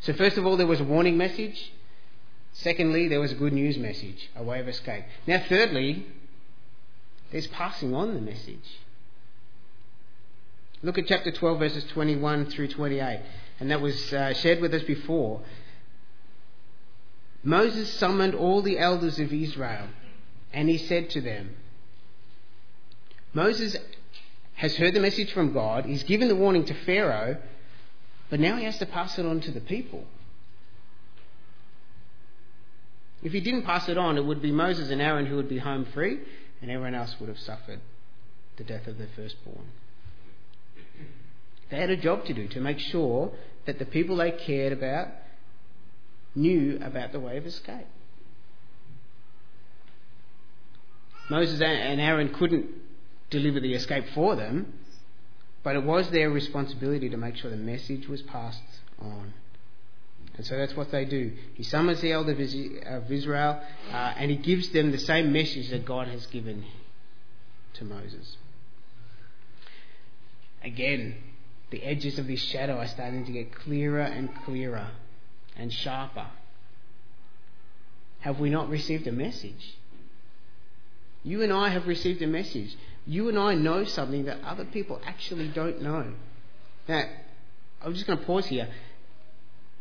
So, 0.01 0.15
first 0.15 0.39
of 0.39 0.47
all, 0.47 0.57
there 0.57 0.67
was 0.67 0.81
a 0.81 0.85
warning 0.85 1.19
message. 1.19 1.73
Secondly, 2.53 3.07
there 3.07 3.21
was 3.21 3.33
a 3.33 3.37
good 3.37 3.53
news 3.53 3.77
message, 3.77 4.31
a 4.35 4.43
way 4.43 4.61
of 4.61 4.67
escape. 4.67 5.05
Now, 5.27 5.43
thirdly, 5.47 6.07
there's 7.31 7.47
passing 7.47 7.95
on 7.95 8.15
the 8.15 8.21
message. 8.21 8.81
Look 10.83 10.97
at 10.97 11.07
chapter 11.07 11.31
12, 11.31 11.59
verses 11.59 11.85
21 11.93 12.47
through 12.47 12.69
28. 12.69 13.21
And 13.61 13.71
that 13.71 13.81
was 13.81 14.13
uh, 14.13 14.33
shared 14.35 14.61
with 14.61 14.75
us 14.75 14.83
before. 14.83 15.43
Moses 17.45 17.93
summoned 17.95 18.35
all 18.35 18.63
the 18.63 18.79
elders 18.79 19.19
of 19.19 19.33
Israel, 19.33 19.89
and 20.53 20.69
he 20.69 20.79
said 20.79 21.11
to 21.11 21.21
them, 21.21 21.57
Moses 23.33 23.77
has 24.55 24.77
heard 24.77 24.95
the 24.95 25.01
message 25.01 25.33
from 25.33 25.53
God, 25.53 25.85
he's 25.85 26.03
given 26.03 26.29
the 26.29 26.37
warning 26.37 26.65
to 26.65 26.75
Pharaoh, 26.85 27.39
but 28.29 28.41
now 28.41 28.57
he 28.57 28.65
has 28.65 28.79
to 28.79 28.87
pass 28.87 29.19
it 29.19 29.25
on 29.25 29.41
to 29.41 29.51
the 29.51 29.61
people. 29.61 30.05
If 33.23 33.33
he 33.33 33.41
didn't 33.41 33.63
pass 33.63 33.89
it 33.89 33.99
on, 33.99 34.17
it 34.17 34.25
would 34.25 34.41
be 34.41 34.51
Moses 34.51 34.91
and 34.91 35.01
Aaron 35.01 35.27
who 35.27 35.37
would 35.37 35.49
be 35.49 35.59
home 35.59 35.87
free, 35.93 36.19
and 36.63 36.71
everyone 36.71 36.95
else 36.95 37.17
would 37.21 37.29
have 37.29 37.39
suffered 37.39 37.81
the 38.57 38.65
death 38.65 38.87
of 38.87 38.99
their 38.99 39.09
firstborn. 39.15 39.67
They 41.71 41.79
had 41.79 41.91
a 41.91 41.97
job 41.97 42.25
to 42.27 42.35
do 42.35 42.49
to 42.49 42.61
make 42.61 42.79
sure 42.79 43.33
that 43.67 43.79
the 43.79 43.85
people 43.85 44.17
they 44.17 44.33
cared 44.33 44.73
about 44.73 45.09
knew 46.35 46.79
about 46.83 47.13
the 47.13 47.21
way 47.21 47.37
of 47.37 47.47
escape. 47.47 47.87
Moses 51.29 51.61
and 51.61 52.01
Aaron 52.01 52.35
couldn't 52.35 52.67
deliver 53.31 53.61
the 53.61 53.75
escape 53.75 54.05
for 54.15 54.35
them, 54.35 54.73
but 55.63 55.77
it 55.77 55.85
was 55.85 56.11
their 56.11 56.31
responsibility 56.31 57.09
to 57.09 57.17
make 57.17 57.37
sure 57.37 57.51
the 57.51 57.57
message 57.57 58.09
was 58.09 58.23
passed 58.23 58.63
on. 59.01 59.33
And 60.37 60.47
so 60.47 60.57
that's 60.57 60.75
what 60.75 60.91
they 60.91 61.05
do. 61.05 61.33
He 61.55 61.63
summons 61.63 62.01
the 62.01 62.13
elders 62.13 62.55
of 62.87 63.13
Israel 63.13 63.61
uh, 63.93 64.15
and 64.17 64.31
he 64.31 64.37
gives 64.37 64.71
them 64.71 64.91
the 64.91 64.99
same 64.99 65.33
message 65.33 65.71
that 65.71 65.85
God 65.85 66.09
has 66.09 66.27
given 66.27 66.65
to 67.75 67.85
Moses. 67.85 68.37
Again, 70.63 71.17
the 71.71 71.83
edges 71.83 72.19
of 72.19 72.27
this 72.27 72.41
shadow 72.41 72.79
are 72.79 72.87
starting 72.87 73.25
to 73.25 73.33
get 73.33 73.55
clearer 73.55 74.01
and 74.01 74.29
clearer 74.45 74.89
and 75.57 75.73
sharper. 75.73 76.27
Have 78.21 78.39
we 78.39 78.51
not 78.51 78.69
received 78.69 79.07
a 79.07 79.13
message? 79.13 79.77
You 81.23 81.43
and 81.43 81.53
I 81.53 81.69
have 81.69 81.87
received 81.87 82.23
a 82.23 82.27
message. 82.27 82.77
You 83.07 83.29
and 83.29 83.39
I 83.39 83.55
know 83.55 83.85
something 83.85 84.25
that 84.25 84.43
other 84.45 84.65
people 84.65 85.01
actually 85.07 85.49
don't 85.49 85.81
know. 85.83 86.13
Now, 86.89 87.05
I'm 87.83 87.95
just 87.95 88.07
going 88.07 88.19
to 88.19 88.25
pause 88.25 88.47
here. 88.47 88.69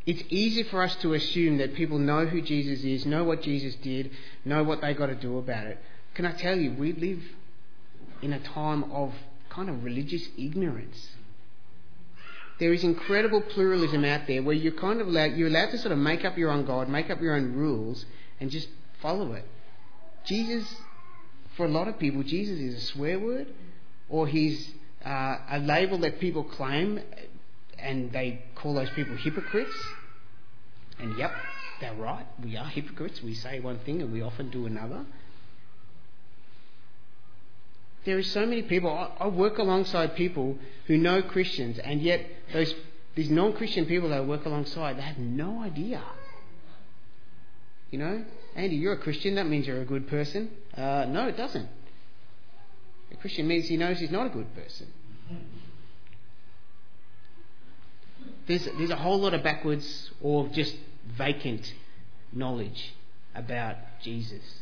It's 0.06 0.24
easy 0.30 0.64
for 0.64 0.82
us 0.82 0.96
to 0.98 1.14
assume 1.14 1.58
that 1.58 1.76
people 1.76 2.00
know 2.00 2.26
who 2.26 2.42
Jesus 2.42 2.84
is, 2.84 3.06
know 3.06 3.24
what 3.24 3.42
Jesus 3.42 3.76
did, 3.76 4.12
know 4.46 4.64
what 4.64 4.82
they 4.82 4.94
got 4.94 5.08
to 5.08 5.16
do 5.16 5.38
about 5.38 5.68
it. 5.68 5.78
Can 6.14 6.26
I 6.26 6.32
tell 6.32 6.58
you, 6.58 6.74
we 6.74 6.94
live 6.94 7.22
in 8.22 8.34
a 8.34 8.40
time 8.40 8.92
of 8.92 9.14
kind 9.50 9.70
of 9.70 9.84
religious 9.84 10.28
ignorance. 10.38 11.10
There 12.60 12.74
is 12.74 12.84
incredible 12.84 13.42
pluralism 13.42 14.04
out 14.04 14.28
there 14.28 14.44
where 14.44 14.56
you're 14.56 14.74
kind 14.74 15.00
of 15.00 15.08
allowed, 15.08 15.34
you're 15.36 15.48
allowed 15.48 15.72
to 15.72 15.78
sort 15.78 15.94
of 15.94 15.98
make 15.98 16.26
up 16.26 16.38
your 16.38 16.52
own 16.52 16.66
God, 16.66 16.90
make 16.90 17.10
up 17.10 17.22
your 17.22 17.36
own 17.36 17.54
rules, 17.54 18.06
and 18.40 18.52
just 18.52 18.68
follow 19.02 19.34
it. 19.34 19.46
Jesus, 20.26 20.66
for 21.56 21.66
a 21.66 21.70
lot 21.70 21.88
of 21.88 21.98
people, 21.98 22.22
Jesus 22.24 22.60
is 22.60 22.76
a 22.76 22.86
swear 22.88 23.18
word, 23.18 23.48
or 24.10 24.28
he's 24.28 24.74
uh, 25.06 25.38
a 25.50 25.60
label 25.60 25.98
that 26.00 26.20
people 26.20 26.44
claim, 26.44 27.00
and 27.78 28.12
they 28.12 28.44
call 28.56 28.74
those 28.74 28.90
people 28.90 29.16
hypocrites. 29.16 29.74
And 31.00 31.18
yep, 31.18 31.32
they're 31.80 31.94
right. 31.94 32.26
We 32.44 32.58
are 32.58 32.66
hypocrites. 32.66 33.22
We 33.24 33.34
say 33.34 33.62
one 33.62 33.80
thing 33.80 34.02
and 34.02 34.12
we 34.12 34.22
often 34.22 34.50
do 34.50 34.66
another. 34.66 35.06
There 38.10 38.18
are 38.18 38.24
so 38.24 38.44
many 38.48 38.64
people. 38.64 38.90
I, 39.20 39.28
work 39.28 39.60
alongside 39.60 40.16
people 40.16 40.58
who 40.88 40.98
know 40.98 41.22
Christians, 41.22 41.78
and 41.78 42.02
yet 42.02 42.26
those 42.52 42.74
these 43.14 43.30
non-Christian 43.30 43.86
people 43.86 44.10
that 44.10 44.18
I 44.18 44.22
work 44.22 44.48
alongside, 44.48 44.98
they 44.98 45.04
have 45.04 45.20
no 45.20 45.62
idea. 45.62 46.02
You 47.92 48.00
know, 48.00 48.26
Andy, 48.56 48.78
you're 48.78 48.94
a 48.94 48.98
Christian. 48.98 49.36
That 49.36 49.46
means 49.46 49.68
you're 49.68 49.84
a 49.84 49.86
good 49.86 50.08
person. 50.08 50.50
Uh, 50.76 51.06
no, 51.08 51.28
it 51.28 51.38
doesn't. 51.38 51.70
A 53.12 53.16
Christian 53.18 53.48
means 53.48 53.68
he 53.68 53.78
knows 53.78 54.00
he's 54.00 54.10
not 54.10 54.26
a 54.26 54.30
good 54.30 54.56
person. 54.56 54.88
There's, 58.48 58.68
there's 58.80 58.90
a 58.90 58.96
whole 58.96 59.20
lot 59.20 59.36
of 59.36 59.44
backwards 59.44 60.10
or 60.20 60.48
just 60.48 60.76
vacant 61.16 61.76
knowledge 62.34 62.96
about 63.36 63.76
Jesus. 64.02 64.59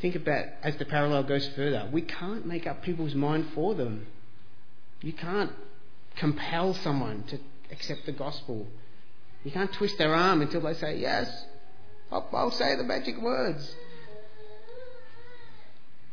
Think 0.00 0.14
about 0.14 0.46
as 0.62 0.76
the 0.76 0.84
parallel 0.84 1.22
goes 1.22 1.48
further, 1.48 1.88
we 1.90 2.02
can't 2.02 2.46
make 2.46 2.66
up 2.66 2.82
people's 2.82 3.14
mind 3.14 3.48
for 3.54 3.74
them. 3.74 4.06
You 5.00 5.12
can't 5.12 5.52
compel 6.16 6.74
someone 6.74 7.24
to 7.28 7.38
accept 7.70 8.06
the 8.06 8.12
gospel. 8.12 8.66
You 9.44 9.50
can't 9.50 9.72
twist 9.72 9.96
their 9.98 10.14
arm 10.14 10.42
until 10.42 10.60
they 10.60 10.74
say, 10.74 10.98
Yes, 10.98 11.30
I'll, 12.10 12.28
I'll 12.32 12.50
say 12.50 12.76
the 12.76 12.84
magic 12.84 13.20
words. 13.20 13.74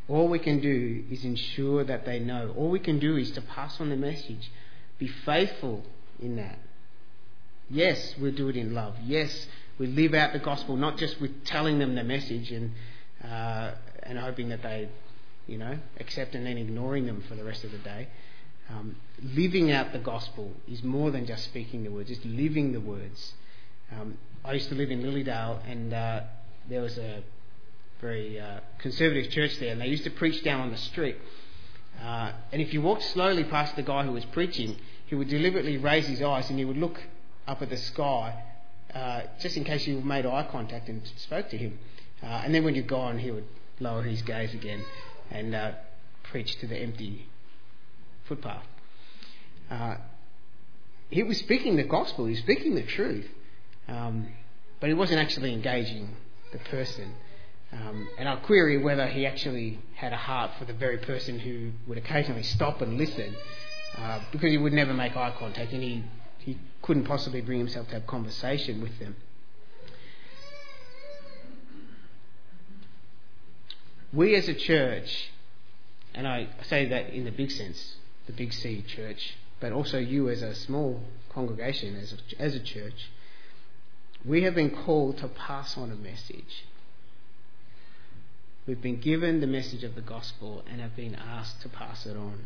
All 0.08 0.28
we 0.28 0.40
can 0.40 0.60
do 0.60 1.06
is 1.10 1.24
ensure 1.24 1.84
that 1.86 2.06
they 2.06 2.20
know. 2.20 2.54
All 2.58 2.70
we 2.70 2.80
can 2.80 3.00
do 3.00 3.16
is 3.16 3.32
to 3.32 3.42
pass 3.42 3.80
on 3.80 3.90
the 3.90 3.96
message. 3.96 4.52
Be 5.00 5.08
faithful 5.08 5.84
in 6.22 6.36
that. 6.36 6.60
Yes, 7.70 8.16
we'll 8.20 8.34
do 8.34 8.50
it 8.50 8.58
in 8.58 8.74
love. 8.74 8.96
Yes, 9.06 9.48
we 9.80 9.88
live 9.88 10.14
out 10.14 10.34
the 10.34 10.40
gospel, 10.40 10.76
not 10.76 10.98
just 10.98 11.20
with 11.22 11.46
telling 11.46 11.80
them 11.80 11.96
the 11.96 12.04
message 12.04 12.52
and 12.52 12.72
uh, 13.24 13.72
and 14.04 14.18
hoping 14.18 14.50
that 14.50 14.64
they, 14.64 14.90
you 15.48 15.58
know, 15.58 15.78
accept 16.00 16.36
and 16.36 16.46
then 16.46 16.58
ignoring 16.58 17.06
them 17.06 17.24
for 17.28 17.36
the 17.36 17.44
rest 17.44 17.64
of 17.64 17.72
the 17.72 17.78
day. 17.80 18.08
Um, 18.70 18.96
living 19.22 19.72
out 19.72 19.92
the 19.92 20.00
gospel 20.00 20.52
is 20.68 20.84
more 20.84 21.12
than 21.12 21.26
just 21.26 21.44
speaking 21.46 21.84
the 21.84 21.92
words; 21.92 22.10
it's 22.10 22.24
living 22.26 22.72
the 22.72 22.80
words. 22.80 23.34
Um, 23.92 24.18
I 24.46 24.54
used 24.54 24.70
to 24.70 24.76
live 24.76 24.90
in 24.90 25.02
Lilydale, 25.04 25.60
and 25.68 25.94
uh, 25.94 26.22
there 26.70 26.82
was 26.82 26.98
a 26.98 27.24
very 28.02 28.40
uh, 28.40 28.60
conservative 28.80 29.32
church 29.32 29.60
there, 29.60 29.72
and 29.72 29.82
they 29.82 29.88
used 29.88 30.04
to 30.04 30.12
preach 30.12 30.44
down 30.44 30.62
on 30.62 30.72
the 30.72 30.78
street. 30.78 31.18
Uh, 32.02 32.32
and 32.52 32.62
if 32.62 32.74
you 32.74 32.82
walked 32.82 33.04
slowly 33.04 33.44
past 33.44 33.76
the 33.76 33.84
guy 33.84 34.04
who 34.04 34.12
was 34.12 34.26
preaching, 34.26 34.76
he 35.06 35.16
would 35.16 35.30
deliberately 35.30 35.78
raise 35.78 36.08
his 36.08 36.22
eyes 36.22 36.50
and 36.50 36.60
he 36.60 36.66
would 36.66 36.78
look 36.78 37.02
up 37.48 37.62
at 37.62 37.70
the 37.70 37.78
sky, 37.78 38.44
uh, 38.94 39.22
just 39.40 39.58
in 39.58 39.64
case 39.64 39.88
you 39.88 40.02
made 40.02 40.26
eye 40.26 40.48
contact 40.52 40.90
and 40.90 41.02
spoke 41.18 41.50
to 41.50 41.58
him. 41.58 41.80
Uh, 42.24 42.42
and 42.46 42.56
then 42.56 42.64
when 42.64 42.74
you're 42.74 42.86
gone, 42.86 43.20
he 43.20 43.32
would 43.32 43.46
lower 43.80 44.04
his 44.04 44.22
gaze 44.22 44.54
again 44.54 44.84
and 45.30 45.54
uh, 45.54 45.72
preach 46.24 46.58
to 46.60 46.68
the 46.68 46.78
empty 46.78 47.28
footpath. 48.26 48.66
Uh, 49.70 49.96
he 51.10 51.24
was 51.24 51.38
speaking 51.38 51.76
the 51.76 51.84
gospel, 51.84 52.26
he 52.26 52.32
was 52.32 52.40
speaking 52.40 52.76
the 52.76 52.84
truth, 52.84 53.28
um, 53.88 54.28
but 54.80 54.88
he 54.88 54.94
wasn't 54.94 55.20
actually 55.20 55.54
engaging 55.54 56.16
the 56.52 56.60
person. 56.60 57.14
Um, 57.72 58.08
and 58.18 58.30
I 58.30 58.36
query 58.38 58.78
whether 58.78 59.08
he 59.08 59.26
actually 59.26 59.80
had 59.96 60.14
a 60.14 60.18
heart 60.18 60.52
for 60.60 60.66
the 60.66 60.74
very 60.74 61.00
person 61.00 61.40
who 61.40 61.72
would 61.88 61.98
occasionally 61.98 62.44
stop 62.44 62.82
and 62.82 62.98
listen, 62.98 63.36
uh, 63.98 64.20
because 64.32 64.52
he 64.52 64.58
would 64.58 64.74
never 64.74 64.94
make 64.94 65.16
eye 65.16 65.34
contact 65.38 65.72
and 65.74 65.84
he, 65.84 66.04
he 66.40 66.58
couldn't 66.82 67.06
possibly 67.06 67.42
bring 67.42 67.60
himself 67.60 67.88
to 67.88 67.94
have 67.96 68.08
conversation 68.08 68.82
with 68.82 68.98
them. 69.00 69.16
We 74.14 74.36
as 74.36 74.48
a 74.48 74.54
church, 74.54 75.32
and 76.14 76.28
I 76.28 76.48
say 76.68 76.88
that 76.90 77.10
in 77.10 77.26
the 77.26 77.32
big 77.32 77.52
sense, 77.52 77.96
the 78.28 78.34
big 78.34 78.54
C 78.54 78.84
church, 78.84 79.36
but 79.60 79.72
also 79.72 79.98
you 79.98 80.30
as 80.30 80.42
a 80.42 80.54
small 80.54 81.02
congregation, 81.30 81.96
as 81.96 82.14
a, 82.14 82.42
as 82.42 82.56
a 82.56 82.60
church, 82.60 83.10
we 84.24 84.44
have 84.44 84.56
been 84.56 84.70
called 84.70 85.18
to 85.18 85.28
pass 85.28 85.78
on 85.78 85.92
a 85.92 85.96
message 85.96 86.66
We've 88.66 88.82
been 88.82 89.02
given 89.02 89.42
the 89.42 89.48
message 89.48 89.84
of 89.84 89.96
the 89.96 90.02
gospel 90.02 90.64
and 90.70 90.80
have 90.80 90.96
been 90.96 91.16
asked 91.16 91.62
to 91.64 91.70
pass 91.70 92.06
it 92.06 92.16
on. 92.16 92.46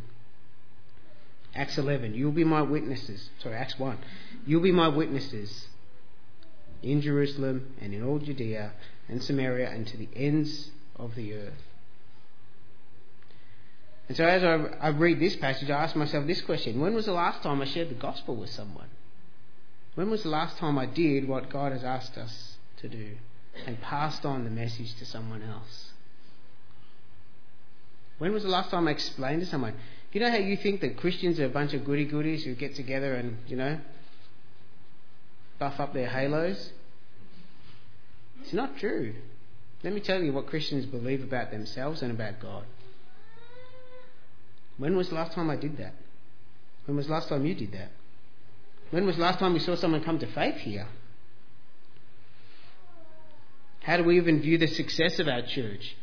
Acts 1.54 1.78
11, 1.78 2.16
you'll 2.16 2.32
be 2.32 2.44
my 2.44 2.64
witnesses. 2.64 3.30
Sorry, 3.40 3.56
Acts 3.56 3.78
1. 3.78 4.00
You'll 4.46 4.62
be 4.62 4.72
my 4.72 4.88
witnesses 4.88 5.68
in 6.82 7.02
Jerusalem 7.02 7.76
and 7.80 7.94
in 7.94 8.04
all 8.04 8.18
Judea 8.18 8.74
and 9.08 9.22
Samaria 9.22 9.70
and 9.70 9.86
to 9.88 9.98
the 9.98 10.10
ends 10.16 10.72
of 10.98 11.16
the 11.16 11.34
earth. 11.34 11.64
And 14.08 14.16
so 14.16 14.26
as 14.26 14.44
I, 14.44 14.56
I 14.80 14.90
read 14.90 15.20
this 15.20 15.36
passage, 15.36 15.70
I 15.70 15.84
ask 15.84 15.96
myself 15.96 16.26
this 16.28 16.42
question 16.42 16.80
When 16.80 16.94
was 16.94 17.06
the 17.06 17.14
last 17.14 17.44
time 17.44 17.62
I 17.62 17.66
shared 17.66 17.90
the 17.90 17.96
gospel 17.96 18.36
with 18.36 18.50
someone? 18.50 18.90
When 19.96 20.10
was 20.10 20.24
the 20.24 20.30
last 20.30 20.58
time 20.58 20.78
I 20.78 20.86
did 20.86 21.28
what 21.28 21.50
God 21.50 21.72
has 21.72 21.84
asked 21.84 22.18
us 22.18 22.58
to 22.82 22.88
do 22.88 23.18
and 23.66 23.82
passed 23.82 24.26
on 24.26 24.44
the 24.44 24.50
message 24.50 24.94
to 24.96 25.06
someone 25.06 25.42
else? 25.42 25.92
When 28.20 28.32
was 28.32 28.44
the 28.44 28.50
last 28.50 28.70
time 28.70 28.88
I 28.88 28.92
explained 28.92 29.42
to 29.42 29.48
someone? 29.48 29.74
You 30.12 30.22
know 30.22 30.32
how 30.32 30.38
you 30.38 30.58
think 30.58 30.82
that 30.82 30.98
Christians 30.98 31.40
are 31.40 31.46
a 31.46 31.50
bunch 31.50 31.74
of 31.74 31.86
goody 31.86 32.06
goodies 32.06 32.44
who 32.44 32.56
get 32.56 32.76
together 32.76 33.14
and, 33.14 33.38
you 33.48 33.56
know, 33.56 33.80
buff 35.60 35.80
up 35.80 35.94
their 35.94 36.08
halos? 36.08 36.72
It's 38.42 38.54
not 38.54 38.78
true. 38.78 39.14
Let 39.84 39.94
me 39.94 40.00
tell 40.00 40.22
you 40.22 40.34
what 40.34 40.48
Christians 40.48 40.86
believe 40.86 41.24
about 41.24 41.52
themselves 41.52 42.02
and 42.02 42.12
about 42.12 42.40
God. 42.40 42.64
When 44.78 44.96
was 44.96 45.10
the 45.10 45.16
last 45.16 45.34
time 45.34 45.50
I 45.50 45.56
did 45.56 45.78
that? 45.78 45.94
When 46.86 46.98
was 46.98 47.08
the 47.08 47.14
last 47.14 47.30
time 47.30 47.46
you 47.46 47.54
did 47.54 47.74
that? 47.74 47.92
When 48.92 49.06
was 49.06 49.18
the 49.18 49.22
last 49.22 49.40
time 49.40 49.54
we 49.54 49.60
saw 49.60 49.76
someone 49.76 50.04
come 50.04 50.20
to 50.20 50.28
faith 50.28 50.56
here? 50.58 50.88
How 53.82 53.98
do 53.98 54.04
we 54.04 54.18
even 54.18 54.42
view 54.42 54.58
the 54.58 54.68
success 54.68 55.20
of 55.20 55.28
our 55.28 55.42
church? 55.42 55.96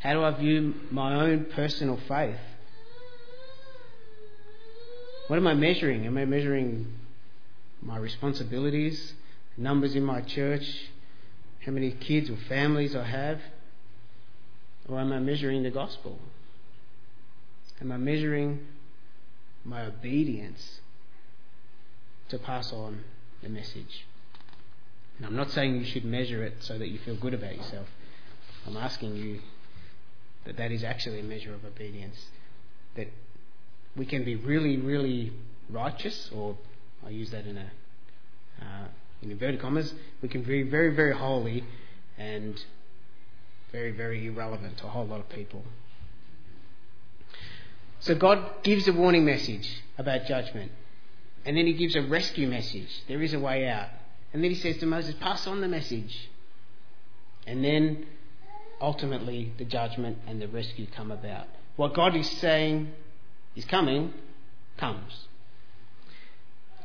How 0.00 0.12
do 0.12 0.22
I 0.22 0.30
view 0.32 0.74
my 0.90 1.14
own 1.14 1.46
personal 1.46 1.98
faith? 2.08 2.36
What 5.28 5.36
am 5.36 5.46
I 5.46 5.54
measuring? 5.54 6.06
Am 6.06 6.16
I 6.16 6.24
measuring 6.24 6.92
my 7.82 7.98
responsibilities, 7.98 9.14
numbers 9.56 9.94
in 9.94 10.04
my 10.04 10.20
church, 10.20 10.64
how 11.66 11.72
many 11.72 11.90
kids 11.90 12.30
or 12.30 12.36
families 12.48 12.94
I 12.94 13.04
have? 13.04 13.40
Or 14.88 15.00
am 15.00 15.12
I 15.12 15.18
measuring 15.18 15.64
the 15.64 15.70
gospel? 15.70 16.16
Am 17.80 17.90
I 17.90 17.96
measuring 17.96 18.60
my 19.64 19.84
obedience 19.84 20.80
to 22.28 22.38
pass 22.38 22.72
on 22.72 23.00
the 23.42 23.48
message? 23.48 24.06
And 25.16 25.26
I'm 25.26 25.34
not 25.34 25.50
saying 25.50 25.74
you 25.74 25.84
should 25.84 26.04
measure 26.04 26.44
it 26.44 26.54
so 26.60 26.78
that 26.78 26.86
you 26.86 26.98
feel 26.98 27.16
good 27.16 27.34
about 27.34 27.56
yourself. 27.56 27.88
I'm 28.64 28.76
asking 28.76 29.16
you 29.16 29.40
that 30.44 30.56
that 30.58 30.70
is 30.70 30.84
actually 30.84 31.18
a 31.18 31.24
measure 31.24 31.52
of 31.52 31.64
obedience. 31.64 32.26
That 32.94 33.08
we 33.96 34.06
can 34.06 34.24
be 34.24 34.36
really, 34.36 34.76
really 34.76 35.32
righteous, 35.68 36.30
or 36.32 36.56
I 37.04 37.10
use 37.10 37.30
that 37.32 37.44
in 37.44 37.58
a 37.58 37.70
uh, 38.62 38.86
in 39.22 39.30
inverted 39.30 39.60
commas, 39.60 39.94
we 40.22 40.28
can 40.28 40.42
be 40.42 40.62
very, 40.62 40.94
very 40.94 41.14
holy 41.14 41.64
and 42.18 42.64
very, 43.72 43.90
very 43.90 44.26
irrelevant 44.26 44.78
to 44.78 44.86
a 44.86 44.88
whole 44.88 45.06
lot 45.06 45.20
of 45.20 45.28
people. 45.28 45.62
So 48.00 48.14
God 48.14 48.62
gives 48.62 48.86
a 48.88 48.92
warning 48.92 49.24
message 49.24 49.82
about 49.98 50.26
judgment, 50.26 50.70
and 51.44 51.56
then 51.56 51.66
He 51.66 51.72
gives 51.72 51.96
a 51.96 52.02
rescue 52.02 52.46
message. 52.46 53.02
There 53.08 53.22
is 53.22 53.32
a 53.32 53.40
way 53.40 53.68
out, 53.68 53.88
and 54.32 54.42
then 54.44 54.50
He 54.50 54.56
says 54.56 54.78
to 54.78 54.86
Moses, 54.86 55.14
"Pass 55.16 55.46
on 55.46 55.60
the 55.60 55.68
message." 55.68 56.28
And 57.46 57.64
then 57.64 58.06
ultimately 58.80 59.52
the 59.56 59.64
judgment 59.64 60.18
and 60.26 60.40
the 60.40 60.48
rescue 60.48 60.86
come 60.86 61.10
about. 61.10 61.46
What 61.76 61.94
God 61.94 62.16
is 62.16 62.28
saying 62.30 62.92
is 63.54 63.64
coming, 63.64 64.12
comes. 64.76 65.28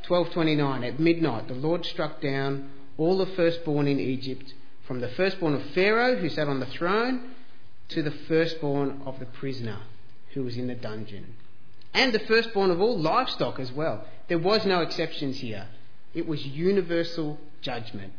1229 0.07 0.83
At 0.83 0.99
midnight 0.99 1.47
the 1.47 1.53
Lord 1.53 1.85
struck 1.85 2.21
down 2.21 2.71
all 2.97 3.17
the 3.17 3.25
firstborn 3.25 3.87
in 3.87 3.99
Egypt, 3.99 4.53
from 4.85 4.99
the 4.99 5.09
firstborn 5.09 5.53
of 5.53 5.63
Pharaoh 5.71 6.15
who 6.15 6.29
sat 6.29 6.47
on 6.47 6.59
the 6.59 6.65
throne 6.65 7.31
to 7.89 8.01
the 8.01 8.11
firstborn 8.11 9.01
of 9.05 9.19
the 9.19 9.25
prisoner 9.25 9.79
who 10.33 10.43
was 10.43 10.57
in 10.57 10.67
the 10.67 10.75
dungeon. 10.75 11.35
And 11.93 12.13
the 12.13 12.19
firstborn 12.19 12.71
of 12.71 12.79
all 12.79 12.97
livestock 12.97 13.59
as 13.59 13.71
well. 13.71 14.05
There 14.27 14.39
was 14.39 14.65
no 14.65 14.81
exceptions 14.81 15.39
here. 15.39 15.67
It 16.13 16.27
was 16.27 16.45
universal 16.45 17.37
judgment. 17.61 18.13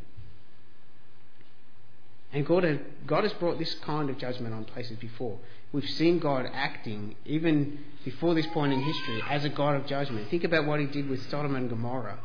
And 2.32 2.46
God, 2.46 2.64
has 2.64 3.32
brought 3.34 3.58
this 3.58 3.74
kind 3.76 4.08
of 4.08 4.18
judgment 4.18 4.54
on 4.54 4.64
places 4.64 4.96
before. 4.96 5.38
We've 5.72 5.88
seen 5.88 6.18
God 6.18 6.46
acting, 6.52 7.16
even 7.24 7.78
before 8.04 8.34
this 8.34 8.46
point 8.48 8.72
in 8.72 8.82
history, 8.82 9.22
as 9.30 9.44
a 9.44 9.48
God 9.48 9.76
of 9.76 9.86
judgment. 9.86 10.28
Think 10.28 10.44
about 10.44 10.66
what 10.66 10.80
he 10.80 10.86
did 10.86 11.08
with 11.08 11.28
Sodom 11.30 11.56
and 11.56 11.70
Gomorrah. 11.70 12.18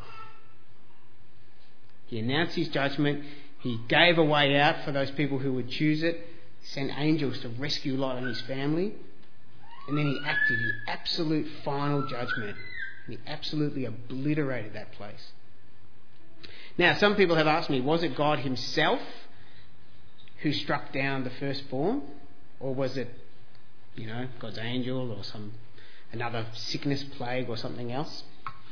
He 2.08 2.20
announced 2.20 2.56
his 2.56 2.68
judgment. 2.70 3.24
He 3.60 3.80
gave 3.88 4.18
a 4.18 4.24
way 4.24 4.58
out 4.60 4.84
for 4.84 4.92
those 4.92 5.12
people 5.12 5.40
who 5.40 5.54
would 5.54 5.70
choose 5.70 6.04
it. 6.04 6.26
Sent 6.64 6.92
angels 6.98 7.40
to 7.40 7.50
rescue 7.50 7.96
Lot 7.96 8.18
and 8.18 8.28
his 8.28 8.42
family. 8.42 8.94
And 9.88 9.98
then 9.98 10.08
he 10.08 10.20
acted 10.26 10.60
in 10.60 10.72
absolute 10.88 11.48
final 11.64 12.06
judgment. 12.08 12.58
And 13.06 13.18
he 13.18 13.20
absolutely 13.26 13.86
obliterated 13.86 14.74
that 14.74 14.92
place. 14.94 15.32
Now, 16.78 16.96
some 16.96 17.16
people 17.16 17.38
have 17.38 17.48
asked 17.48 17.70
me, 17.70 17.80
was 17.80 18.04
it 18.04 18.16
God 18.16 18.40
himself 18.40 19.02
who 20.42 20.52
struck 20.52 20.92
down 20.92 21.24
the 21.24 21.30
firstborn? 21.30 22.02
Or 22.60 22.74
was 22.74 22.98
it, 22.98 23.10
you 23.98 24.08
know, 24.08 24.28
God's 24.40 24.60
angel 24.60 25.12
or 25.12 25.24
some 25.24 25.54
another 26.12 26.46
sickness, 26.54 27.04
plague, 27.04 27.50
or 27.50 27.58
something 27.58 27.92
else? 27.92 28.24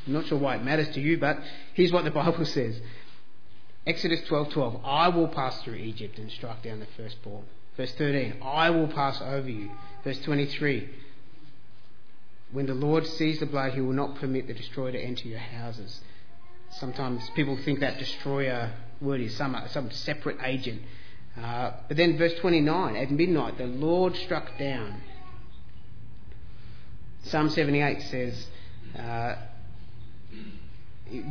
I'm 0.08 0.14
not 0.14 0.28
sure 0.28 0.38
why 0.38 0.56
it 0.56 0.64
matters 0.64 0.94
to 0.96 1.02
you, 1.02 1.18
but 1.18 1.40
here's 1.74 1.92
what 1.92 2.04
the 2.04 2.12
Bible 2.12 2.46
says. 2.46 2.80
Exodus 3.86 4.22
12:12 4.22 4.82
I 4.84 5.10
will 5.10 5.28
pass 5.28 5.62
through 5.62 5.76
Egypt 5.76 6.18
and 6.18 6.32
strike 6.32 6.64
down 6.64 6.80
the 6.80 6.88
firstborn. 6.98 7.46
Verse 7.76 7.94
13 7.94 8.42
I 8.42 8.70
will 8.70 8.88
pass 8.88 9.22
over 9.22 9.50
you. 9.50 9.72
Verse 10.04 10.20
23 10.20 10.90
When 12.52 12.68
the 12.68 12.74
Lord 12.74 13.06
sees 13.06 13.40
the 13.40 13.46
blood 13.46 13.74
he 13.74 13.82
will 13.82 13.94
not 13.94 14.16
permit 14.16 14.48
the 14.48 14.54
destroyer 14.54 14.92
to 14.92 15.00
enter 15.00 15.28
your 15.28 15.40
houses. 15.40 16.02
Sometimes 16.70 17.30
people 17.36 17.58
think 17.58 17.80
that 17.80 18.00
destroyer 18.00 18.74
word 19.02 19.22
is 19.22 19.36
some 19.36 19.56
some 19.68 19.92
separate 19.92 20.38
agent 20.44 20.82
uh, 21.42 21.72
but 21.88 21.98
then, 21.98 22.18
verse 22.18 22.34
29 22.36 22.96
at 22.96 23.12
midnight, 23.12 23.58
the 23.58 23.66
Lord 23.66 24.16
struck 24.16 24.58
down. 24.58 25.02
Psalm 27.26 27.50
78 27.50 28.02
says, 28.04 28.48
uh, 28.98 29.36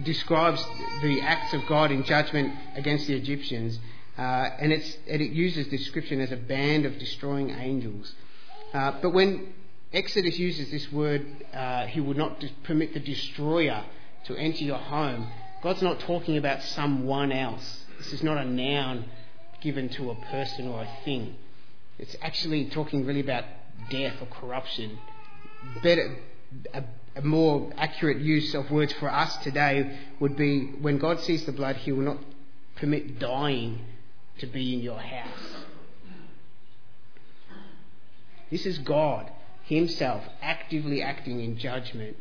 describes 0.04 0.64
the 1.02 1.20
acts 1.20 1.52
of 1.54 1.66
God 1.68 1.90
in 1.90 2.04
judgment 2.04 2.54
against 2.76 3.06
the 3.06 3.14
Egyptians, 3.14 3.78
uh, 4.16 4.20
and, 4.20 4.72
and, 4.72 5.22
it 5.22 5.32
uses 5.32 5.66
description 5.68 6.20
as 6.20 6.30
a 6.30 6.36
band 6.36 6.86
of 6.86 6.98
destroying 6.98 7.50
angels. 7.50 8.12
Uh, 8.72 8.92
but 9.02 9.10
when 9.10 9.52
Exodus 9.92 10.38
uses 10.38 10.70
this 10.70 10.90
word, 10.92 11.26
uh, 11.52 11.86
he 11.86 12.00
would 12.00 12.16
not 12.16 12.44
permit 12.64 12.94
the 12.94 13.00
destroyer 13.00 13.84
to 14.24 14.36
enter 14.36 14.64
your 14.64 14.78
home, 14.78 15.28
God's 15.62 15.82
not 15.82 16.00
talking 16.00 16.36
about 16.36 16.62
someone 16.62 17.32
else. 17.32 17.84
This 17.98 18.12
is 18.12 18.22
not 18.22 18.36
a 18.36 18.44
noun 18.44 19.04
given 19.60 19.88
to 19.90 20.10
a 20.10 20.14
person 20.14 20.68
or 20.68 20.82
a 20.82 20.88
thing. 21.04 21.36
It's 21.98 22.16
actually 22.20 22.66
talking 22.66 23.06
really 23.06 23.20
about 23.20 23.44
death 23.90 24.20
or 24.20 24.26
corruption. 24.26 24.98
Better, 25.82 26.16
a, 26.72 26.84
a 27.16 27.22
more 27.22 27.72
accurate 27.76 28.18
use 28.18 28.54
of 28.54 28.70
words 28.70 28.92
for 28.94 29.10
us 29.10 29.36
today 29.38 29.98
would 30.20 30.36
be 30.36 30.66
when 30.80 30.98
God 30.98 31.20
sees 31.20 31.44
the 31.44 31.52
blood, 31.52 31.76
He 31.76 31.92
will 31.92 32.04
not 32.04 32.18
permit 32.76 33.18
dying 33.18 33.80
to 34.38 34.46
be 34.46 34.74
in 34.74 34.80
your 34.80 34.98
house. 34.98 35.64
This 38.50 38.66
is 38.66 38.78
God 38.78 39.30
Himself 39.64 40.24
actively 40.42 41.02
acting 41.02 41.40
in 41.40 41.58
judgment. 41.58 42.16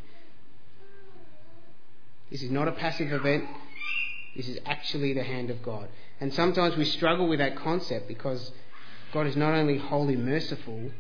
This 2.32 2.42
is 2.42 2.50
not 2.50 2.68
a 2.68 2.72
passive 2.72 3.12
event. 3.12 3.46
This 4.36 4.48
is 4.48 4.58
actually 4.66 5.14
the 5.14 5.24
hand 5.24 5.50
of 5.52 5.62
God. 5.62 5.88
And 6.20 6.34
sometimes 6.34 6.76
we 6.76 6.86
struggle 6.86 7.28
with 7.28 7.40
that 7.40 7.56
concept 7.56 8.08
because 8.08 8.52
God 9.12 9.28
is 9.28 9.36
not 9.36 9.54
only 9.54 9.78
wholly 9.78 10.16
merciful, 10.16 10.92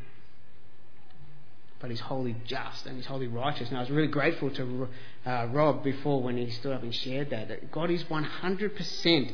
but 1.83 1.91
He's 1.91 1.99
wholly 1.99 2.33
just 2.45 2.85
and 2.85 2.95
He's 2.95 3.05
wholly 3.05 3.27
righteous. 3.27 3.67
And 3.67 3.77
I 3.77 3.81
was 3.81 3.91
really 3.91 4.07
grateful 4.07 4.49
to 4.51 4.87
uh, 5.25 5.47
Rob 5.51 5.83
before 5.83 6.23
when 6.23 6.37
he 6.37 6.49
stood 6.49 6.71
up 6.71 6.81
and 6.81 6.95
shared 6.95 7.29
that, 7.31 7.49
that 7.49 7.73
God 7.73 7.91
is 7.91 8.05
100% 8.05 9.31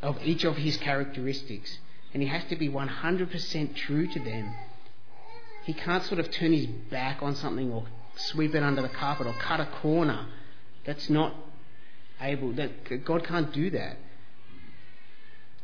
of 0.00 0.18
each 0.22 0.44
of 0.44 0.56
His 0.56 0.78
characteristics. 0.78 1.78
And 2.14 2.22
He 2.22 2.28
has 2.30 2.42
to 2.44 2.56
be 2.56 2.70
100% 2.70 3.76
true 3.76 4.06
to 4.06 4.18
them. 4.18 4.54
He 5.64 5.74
can't 5.74 6.02
sort 6.04 6.20
of 6.20 6.30
turn 6.30 6.54
His 6.54 6.64
back 6.64 7.22
on 7.22 7.34
something 7.34 7.70
or 7.70 7.84
sweep 8.16 8.54
it 8.54 8.62
under 8.62 8.80
the 8.80 8.88
carpet 8.88 9.26
or 9.26 9.34
cut 9.34 9.60
a 9.60 9.66
corner. 9.66 10.24
That's 10.86 11.10
not 11.10 11.34
able, 12.18 12.54
that 12.54 13.04
God 13.04 13.24
can't 13.24 13.52
do 13.52 13.68
that. 13.72 13.98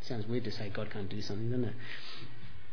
Sounds 0.02 0.26
weird 0.26 0.44
to 0.44 0.50
say 0.50 0.68
God 0.68 0.90
can't 0.90 1.08
do 1.08 1.22
something, 1.22 1.48
doesn't 1.48 1.64
it? 1.64 1.74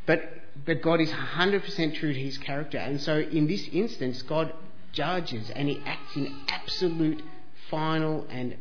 But, 0.05 0.21
but 0.65 0.81
God 0.81 0.99
is 1.01 1.11
100% 1.11 1.95
true 1.95 2.13
to 2.13 2.19
his 2.19 2.37
character. 2.37 2.77
And 2.77 2.99
so 2.99 3.19
in 3.19 3.47
this 3.47 3.67
instance, 3.71 4.21
God 4.21 4.53
judges 4.91 5.49
and 5.51 5.69
he 5.69 5.81
acts 5.85 6.15
in 6.15 6.33
absolute, 6.49 7.21
final, 7.69 8.25
and 8.29 8.57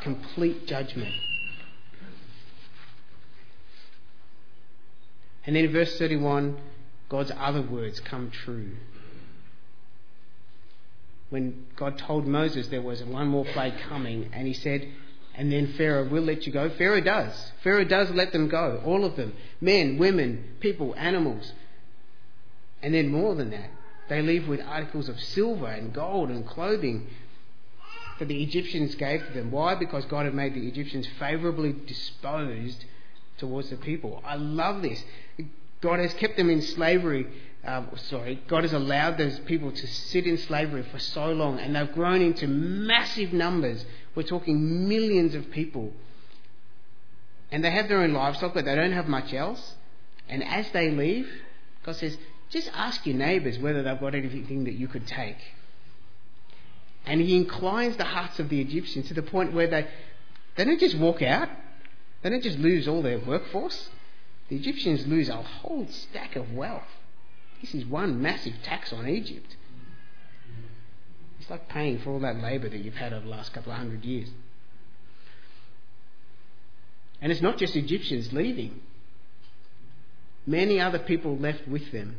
complete 0.00 0.66
judgment. 0.66 1.14
And 5.44 5.56
then 5.56 5.64
in 5.64 5.72
verse 5.72 5.98
31, 5.98 6.56
God's 7.08 7.32
other 7.36 7.62
words 7.62 8.00
come 8.00 8.30
true 8.30 8.76
when 11.32 11.64
God 11.76 11.96
told 11.96 12.26
Moses 12.26 12.68
there 12.68 12.82
was 12.82 13.02
one 13.02 13.26
more 13.26 13.46
plague 13.46 13.72
coming, 13.88 14.28
and 14.34 14.46
he 14.46 14.52
said, 14.52 14.86
and 15.34 15.50
then 15.50 15.74
Pharaoh 15.74 16.08
will 16.08 16.22
let 16.22 16.46
you 16.46 16.52
go. 16.52 16.68
Pharaoh 16.70 17.00
does. 17.00 17.52
Pharaoh 17.62 17.84
does 17.84 18.10
let 18.10 18.32
them 18.32 18.48
go, 18.48 18.82
all 18.84 19.04
of 19.04 19.16
them 19.16 19.34
men, 19.60 19.98
women, 19.98 20.56
people, 20.60 20.94
animals. 20.96 21.52
And 22.82 22.92
then 22.92 23.08
more 23.08 23.34
than 23.34 23.50
that, 23.50 23.70
they 24.08 24.20
leave 24.20 24.48
with 24.48 24.60
articles 24.60 25.08
of 25.08 25.20
silver 25.20 25.66
and 25.68 25.92
gold 25.92 26.30
and 26.30 26.46
clothing 26.46 27.06
that 28.18 28.26
the 28.26 28.42
Egyptians 28.42 28.96
gave 28.96 29.24
to 29.24 29.32
them. 29.32 29.52
Why? 29.52 29.76
Because 29.76 30.04
God 30.06 30.24
had 30.24 30.34
made 30.34 30.54
the 30.54 30.66
Egyptians 30.66 31.06
favourably 31.18 31.72
disposed 31.86 32.84
towards 33.38 33.70
the 33.70 33.76
people. 33.76 34.20
I 34.24 34.34
love 34.34 34.82
this. 34.82 35.02
God 35.80 36.00
has 36.00 36.12
kept 36.14 36.36
them 36.36 36.50
in 36.50 36.60
slavery 36.60 37.26
um, 37.64 37.90
sorry, 37.94 38.42
God 38.48 38.64
has 38.64 38.72
allowed 38.72 39.18
those 39.18 39.38
people 39.40 39.70
to 39.70 39.86
sit 39.86 40.26
in 40.26 40.36
slavery 40.36 40.82
for 40.90 40.98
so 40.98 41.26
long 41.30 41.60
and 41.60 41.76
they've 41.76 41.92
grown 41.92 42.20
into 42.20 42.48
massive 42.48 43.32
numbers. 43.32 43.84
We're 44.14 44.22
talking 44.24 44.88
millions 44.88 45.34
of 45.34 45.50
people. 45.50 45.92
And 47.50 47.64
they 47.64 47.70
have 47.70 47.88
their 47.88 48.00
own 48.00 48.12
livestock, 48.12 48.54
but 48.54 48.64
they 48.64 48.74
don't 48.74 48.92
have 48.92 49.08
much 49.08 49.32
else. 49.32 49.76
And 50.28 50.42
as 50.42 50.70
they 50.70 50.90
leave, 50.90 51.28
God 51.84 51.96
says, 51.96 52.16
just 52.50 52.70
ask 52.74 53.06
your 53.06 53.16
neighbours 53.16 53.58
whether 53.58 53.82
they've 53.82 53.98
got 53.98 54.14
anything 54.14 54.64
that 54.64 54.74
you 54.74 54.88
could 54.88 55.06
take. 55.06 55.38
And 57.06 57.20
He 57.20 57.36
inclines 57.36 57.96
the 57.96 58.04
hearts 58.04 58.38
of 58.38 58.48
the 58.48 58.60
Egyptians 58.60 59.08
to 59.08 59.14
the 59.14 59.22
point 59.22 59.52
where 59.52 59.66
they, 59.66 59.88
they 60.56 60.64
don't 60.64 60.80
just 60.80 60.96
walk 60.96 61.22
out, 61.22 61.48
they 62.22 62.30
don't 62.30 62.42
just 62.42 62.58
lose 62.58 62.86
all 62.86 63.02
their 63.02 63.18
workforce. 63.18 63.88
The 64.48 64.56
Egyptians 64.56 65.06
lose 65.06 65.28
a 65.28 65.42
whole 65.42 65.86
stack 65.88 66.36
of 66.36 66.52
wealth. 66.52 66.82
This 67.60 67.74
is 67.74 67.86
one 67.86 68.20
massive 68.20 68.54
tax 68.62 68.92
on 68.92 69.08
Egypt. 69.08 69.56
It's 71.42 71.50
like 71.50 71.68
paying 71.68 71.98
for 71.98 72.10
all 72.10 72.20
that 72.20 72.40
labour 72.40 72.68
that 72.68 72.78
you've 72.78 72.94
had 72.94 73.12
over 73.12 73.24
the 73.24 73.30
last 73.30 73.52
couple 73.52 73.72
of 73.72 73.78
hundred 73.78 74.04
years. 74.04 74.28
And 77.20 77.32
it's 77.32 77.40
not 77.40 77.58
just 77.58 77.74
Egyptians 77.74 78.32
leaving, 78.32 78.80
many 80.46 80.78
other 80.78 81.00
people 81.00 81.36
left 81.36 81.66
with 81.66 81.90
them. 81.90 82.14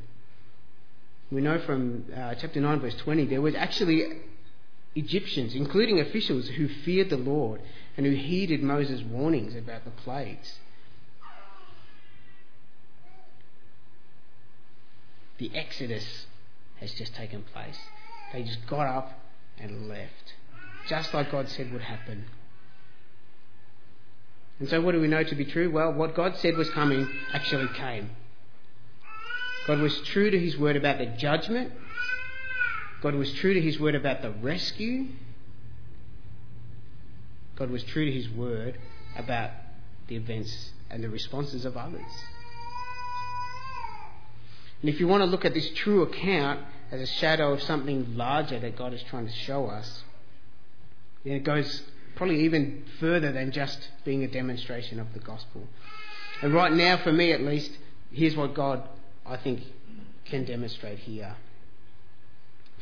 We 1.31 1.39
know 1.39 1.57
from 1.59 2.03
uh, 2.13 2.35
chapter 2.35 2.59
9, 2.59 2.81
verse 2.81 2.95
20, 2.95 3.27
there 3.27 3.41
was 3.41 3.55
actually 3.55 4.09
Egyptians, 4.93 5.55
including 5.55 6.01
officials, 6.01 6.49
who 6.49 6.67
feared 6.67 7.09
the 7.09 7.15
Lord 7.15 7.61
and 7.95 8.05
who 8.05 8.11
heeded 8.11 8.61
Moses' 8.61 9.01
warnings 9.03 9.55
about 9.55 9.85
the 9.85 9.91
plagues. 9.91 10.59
the 15.37 15.49
Exodus 15.55 16.25
has 16.79 16.93
just 16.93 17.13
taken 17.15 17.43
place. 17.43 17.77
They 18.33 18.43
just 18.43 18.65
got 18.67 18.87
up 18.87 19.19
and 19.59 19.87
left, 19.87 20.33
just 20.87 21.13
like 21.13 21.31
God 21.31 21.47
said 21.49 21.71
would 21.71 21.83
happen. 21.83 22.25
And 24.59 24.67
so, 24.67 24.81
what 24.81 24.93
do 24.93 25.01
we 25.01 25.07
know 25.07 25.23
to 25.23 25.35
be 25.35 25.45
true? 25.45 25.71
Well, 25.71 25.93
what 25.93 26.15
God 26.15 26.35
said 26.37 26.57
was 26.57 26.69
coming 26.71 27.07
actually 27.31 27.67
came. 27.75 28.09
God 29.67 29.79
was 29.79 29.97
true 30.01 30.29
to 30.29 30.39
his 30.39 30.57
word 30.57 30.75
about 30.75 30.97
the 30.97 31.05
judgment. 31.05 31.71
God 33.01 33.15
was 33.15 33.31
true 33.33 33.53
to 33.53 33.61
his 33.61 33.79
word 33.79 33.95
about 33.95 34.21
the 34.21 34.31
rescue. 34.31 35.07
God 37.55 37.69
was 37.69 37.83
true 37.83 38.05
to 38.05 38.11
his 38.11 38.29
word 38.29 38.77
about 39.15 39.51
the 40.07 40.15
events 40.15 40.71
and 40.89 41.03
the 41.03 41.09
responses 41.09 41.65
of 41.65 41.77
others. 41.77 42.01
And 44.81 44.89
if 44.89 44.99
you 44.99 45.07
want 45.07 45.21
to 45.21 45.25
look 45.25 45.45
at 45.45 45.53
this 45.53 45.69
true 45.75 46.01
account 46.01 46.59
as 46.91 47.01
a 47.01 47.05
shadow 47.05 47.53
of 47.53 47.61
something 47.61 48.15
larger 48.15 48.59
that 48.59 48.75
God 48.75 48.93
is 48.93 49.03
trying 49.03 49.27
to 49.27 49.33
show 49.33 49.67
us, 49.67 50.03
then 51.23 51.33
it 51.33 51.43
goes 51.43 51.83
probably 52.15 52.41
even 52.45 52.83
further 52.99 53.31
than 53.31 53.51
just 53.51 53.89
being 54.05 54.23
a 54.23 54.27
demonstration 54.27 54.99
of 54.99 55.13
the 55.13 55.19
gospel. 55.19 55.67
And 56.41 56.53
right 56.53 56.71
now, 56.71 56.97
for 56.97 57.11
me 57.11 57.31
at 57.31 57.41
least, 57.41 57.71
here's 58.11 58.35
what 58.35 58.53
God, 58.53 58.87
I 59.25 59.37
think, 59.37 59.61
can 60.25 60.45
demonstrate 60.45 60.99
here. 60.99 61.35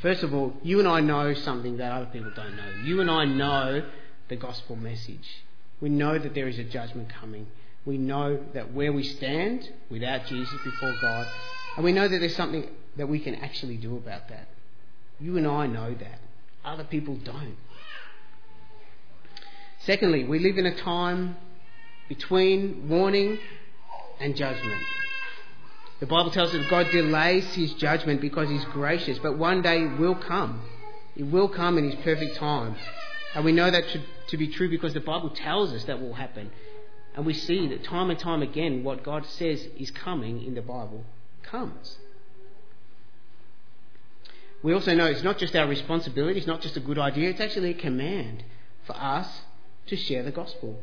First 0.01 0.23
of 0.23 0.33
all, 0.33 0.53
you 0.63 0.79
and 0.79 0.87
I 0.87 0.99
know 0.99 1.33
something 1.33 1.77
that 1.77 1.91
other 1.91 2.07
people 2.07 2.31
don't 2.35 2.55
know. 2.55 2.71
You 2.83 3.01
and 3.01 3.11
I 3.11 3.25
know 3.25 3.83
the 4.29 4.35
gospel 4.35 4.75
message. 4.75 5.43
We 5.79 5.89
know 5.89 6.17
that 6.17 6.33
there 6.33 6.47
is 6.47 6.57
a 6.57 6.63
judgment 6.63 7.09
coming. 7.09 7.47
We 7.85 7.97
know 7.97 8.39
that 8.53 8.73
where 8.73 8.91
we 8.91 9.03
stand 9.03 9.69
without 9.89 10.25
Jesus 10.25 10.59
before 10.63 10.95
God, 11.01 11.27
and 11.75 11.85
we 11.85 11.91
know 11.91 12.07
that 12.07 12.17
there's 12.19 12.35
something 12.35 12.67
that 12.97 13.08
we 13.08 13.19
can 13.19 13.36
actually 13.36 13.77
do 13.77 13.95
about 13.97 14.30
that. 14.30 14.47
You 15.19 15.38
and 15.38 15.47
I 15.47 15.67
know 15.67 15.93
that. 15.93 16.19
Other 16.63 16.84
people 16.84 17.15
don't. 17.15 17.58
Secondly, 19.80 20.23
we 20.23 20.39
live 20.39 20.58
in 20.58 20.65
a 20.65 20.75
time 20.75 21.36
between 22.08 22.88
warning 22.88 23.39
and 24.19 24.36
judgment. 24.36 24.84
The 25.99 26.06
Bible 26.08 26.32
tells 26.32 26.54
us 26.54 26.65
God 26.67 26.88
delays 26.91 27.45
his 27.54 27.73
judgment 27.73 28.21
because 28.21 28.49
he's 28.49 28.65
gracious, 28.65 29.19
but 29.19 29.38
one 29.38 29.62
day 29.62 29.84
it 29.84 29.99
will 29.99 30.15
come. 30.15 30.62
It 31.15 31.23
will 31.23 31.49
come 31.49 31.77
in 31.77 31.86
his 31.86 31.95
perfect 32.04 32.38
time. 32.38 32.75
And 33.36 33.45
we 33.45 33.51
know 33.51 33.69
that 33.69 33.88
to, 33.89 34.01
to 34.27 34.38
be 34.38 34.47
true 34.47 34.69
because 34.69 34.93
the 34.93 34.99
Bible 34.99 35.30
tells 35.30 35.71
us 35.73 35.84
that 35.86 36.01
will 36.01 36.13
happen. 36.13 36.51
And 37.15 37.25
we 37.25 37.34
see 37.34 37.67
that 37.67 37.84
time 37.84 38.10
and 38.10 38.19
time 38.19 38.41
again 38.41 38.84
what 38.84 39.04
God 39.04 39.25
says 39.25 39.67
is 39.77 39.91
coming 39.91 40.43
in 40.43 40.56
the 40.56 40.62
Bible 40.62 41.06
comes. 41.43 41.97
We 44.63 44.74
also 44.74 44.93
know 44.93 45.06
it's 45.06 45.24
not 45.24 45.38
just 45.38 45.56
our 45.56 45.67
responsibility, 45.67 46.38
it's 46.38 46.47
not 46.47 46.62
just 46.62 46.78
a 46.78 46.80
good 46.80 47.00
idea, 47.00 47.30
it's 47.30 47.41
actually 47.41 47.71
a 47.71 47.76
command 47.76 48.43
for 48.86 48.95
us 48.95 49.28
to 49.88 49.95
share 49.95 50.24
the 50.24 50.32
gospel. 50.32 50.80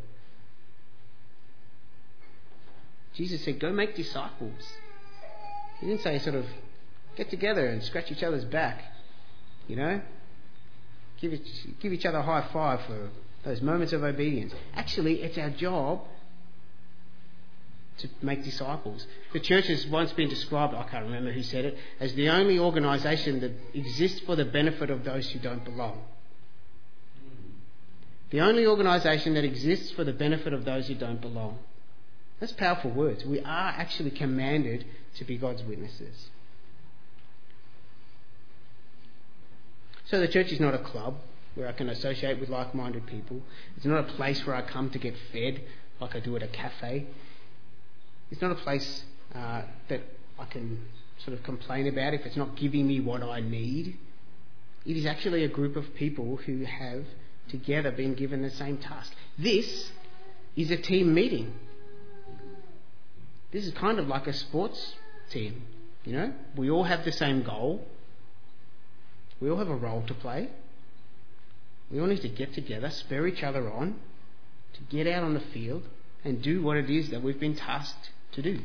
Jesus 3.15 3.45
said, 3.45 3.61
Go 3.61 3.73
make 3.73 3.95
disciples. 3.95 4.63
He 5.81 5.87
didn't 5.87 6.03
say 6.03 6.19
sort 6.19 6.37
of 6.37 6.47
get 7.17 7.31
together 7.31 7.67
and 7.67 7.83
scratch 7.83 8.11
each 8.11 8.23
other's 8.23 8.45
back, 8.45 8.83
you 9.67 9.77
know? 9.77 10.01
Give, 11.21 11.39
give 11.81 11.93
each 11.93 12.07
other 12.07 12.19
a 12.19 12.23
high 12.23 12.49
five 12.53 12.81
for 12.87 13.11
those 13.45 13.61
moments 13.61 13.93
of 13.93 14.03
obedience. 14.03 14.53
Actually, 14.75 15.23
it's 15.23 15.39
our 15.39 15.51
job 15.51 16.05
to 17.99 18.09
make 18.23 18.45
disciples. 18.45 19.07
The 19.33 19.41
church 19.41 19.67
has 19.67 19.87
once 19.87 20.13
been 20.13 20.29
described, 20.29 20.75
I 20.75 20.85
can't 20.85 21.05
remember 21.05 21.33
who 21.33 21.43
said 21.43 21.65
it, 21.65 21.77
as 22.01 22.15
the 22.15 22.29
only 22.29 22.59
organisation 22.59 23.41
that 23.41 23.53
exists 23.75 24.21
for 24.21 24.37
the 24.37 24.45
benefit 24.45 24.91
of 24.91 25.05
those 25.05 25.29
who 25.31 25.39
don't 25.39 25.65
belong. 25.65 26.03
The 28.31 28.41
only 28.41 28.67
organisation 28.67 29.35
that 29.35 29.45
exists 29.45 29.91
for 29.93 30.05
the 30.05 30.13
benefit 30.13 30.53
of 30.53 30.65
those 30.65 30.89
who 30.89 30.95
don't 30.95 31.21
belong. 31.21 31.59
That's 32.41 32.53
powerful 32.53 32.91
words. 32.91 33.25
We 33.25 33.41
are 33.41 33.75
actually 33.77 34.11
commanded 34.11 34.85
to 35.17 35.25
be 35.25 35.37
God's 35.37 35.63
witnesses. 35.65 36.29
So 40.05 40.21
the 40.21 40.29
church 40.29 40.53
is 40.53 40.61
not 40.61 40.75
a 40.75 40.79
club 40.79 41.17
where 41.55 41.69
I 41.69 41.73
can 41.73 41.89
associate 41.89 42.39
with 42.39 42.49
like 42.49 42.75
minded 42.75 43.07
people. 43.07 43.43
It's 43.77 43.85
not 43.85 44.09
a 44.09 44.13
place 44.15 44.47
where 44.47 44.55
I 44.55 44.63
come 44.63 44.91
to 44.91 44.99
get 44.99 45.15
fed 45.33 45.63
like 46.01 46.15
I 46.15 46.21
do 46.21 46.37
at 46.37 46.43
a 46.43 46.49
cafe. 46.49 47.07
It's 48.31 48.43
not 48.43 48.53
a 48.53 48.57
place 48.57 49.05
uh, 49.35 49.63
that 49.89 50.01
I 50.39 50.45
can 50.47 50.81
sort 51.25 51.37
of 51.37 51.43
complain 51.45 51.87
about 51.87 52.15
if 52.15 52.25
it's 52.27 52.37
not 52.37 52.57
giving 52.57 52.87
me 52.87 53.01
what 53.01 53.23
I 53.23 53.41
need. 53.41 53.99
It 54.87 54.97
is 54.97 55.07
actually 55.07 55.45
a 55.45 55.49
group 55.49 55.77
of 55.77 55.95
people 55.95 56.37
who 56.37 56.65
have 56.65 57.05
together 57.49 57.91
been 57.91 58.15
given 58.15 58.43
the 58.43 58.51
same 58.51 58.79
task. 58.79 59.13
This 59.39 59.91
is 60.57 60.71
a 60.71 60.77
team 60.77 61.15
meeting. 61.15 61.55
This 63.51 63.67
is 63.67 63.73
kind 63.75 63.99
of 63.99 64.07
like 64.07 64.27
a 64.27 64.33
sports 64.33 64.95
team. 65.31 65.63
You 66.05 66.13
know, 66.13 66.33
we 66.57 66.71
all 66.71 66.85
have 66.85 67.05
the 67.05 67.13
same 67.13 67.43
goal. 67.43 67.87
We 69.41 69.51
all 69.51 69.59
have 69.59 69.69
a 69.69 69.77
role 69.77 70.05
to 70.07 70.15
play. 70.15 70.51
We 71.91 72.01
all 72.01 72.07
need 72.07 72.23
to 72.23 72.29
get 72.29 72.53
together, 72.53 72.91
spur 72.91 73.27
each 73.27 73.43
other 73.43 73.71
on, 73.73 73.97
to 74.75 74.81
get 74.95 75.07
out 75.07 75.23
on 75.23 75.35
the 75.35 75.41
field 75.41 75.85
and 76.25 76.43
do 76.43 76.63
what 76.63 76.77
it 76.77 76.91
is 76.91 77.11
that 77.11 77.23
we've 77.23 77.41
been 77.41 77.57
tasked 77.57 78.11
to 78.43 78.55
do. 78.55 78.63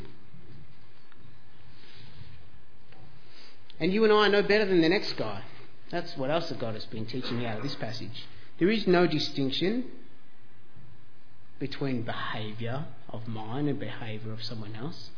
And 3.80 3.92
you 3.92 4.04
and 4.04 4.14
I 4.14 4.28
know 4.28 4.44
better 4.44 4.66
than 4.66 4.82
the 4.82 4.90
next 4.90 5.14
guy. 5.14 5.42
That's 5.90 6.16
what 6.16 6.30
else 6.30 6.50
that 6.50 6.60
God 6.60 6.76
has 6.76 6.86
been 6.86 7.06
teaching 7.06 7.40
me 7.40 7.46
out 7.46 7.58
of 7.58 7.64
this 7.64 7.76
passage. 7.76 8.26
There 8.60 8.70
is 8.70 8.88
no 8.88 9.08
distinction 9.08 9.86
between 11.60 12.04
behaviour 12.04 12.86
of 13.10 13.28
mine 13.28 13.68
and 13.68 13.80
behaviour 13.80 14.32
of 14.32 14.44
someone 14.44 14.76
else. 14.76 15.10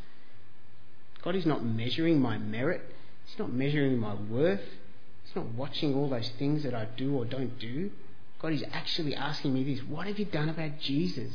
God 1.21 1.35
is 1.35 1.45
not 1.45 1.65
measuring 1.65 2.19
my 2.19 2.37
merit. 2.37 2.81
He's 3.25 3.39
not 3.39 3.51
measuring 3.51 3.97
my 3.97 4.13
worth. 4.13 4.63
He's 5.25 5.35
not 5.35 5.47
watching 5.53 5.95
all 5.95 6.09
those 6.09 6.29
things 6.37 6.63
that 6.63 6.73
I 6.73 6.85
do 6.97 7.15
or 7.15 7.25
don't 7.25 7.59
do. 7.59 7.91
God 8.39 8.53
is 8.53 8.63
actually 8.71 9.15
asking 9.15 9.53
me 9.53 9.63
this 9.63 9.83
What 9.83 10.07
have 10.07 10.19
you 10.19 10.25
done 10.25 10.49
about 10.49 10.79
Jesus? 10.79 11.33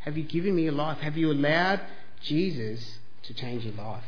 Have 0.00 0.16
you 0.16 0.24
given 0.24 0.54
me 0.54 0.62
your 0.62 0.72
life? 0.72 0.98
Have 0.98 1.16
you 1.16 1.32
allowed 1.32 1.80
Jesus 2.22 2.98
to 3.24 3.34
change 3.34 3.64
your 3.64 3.74
life? 3.74 4.04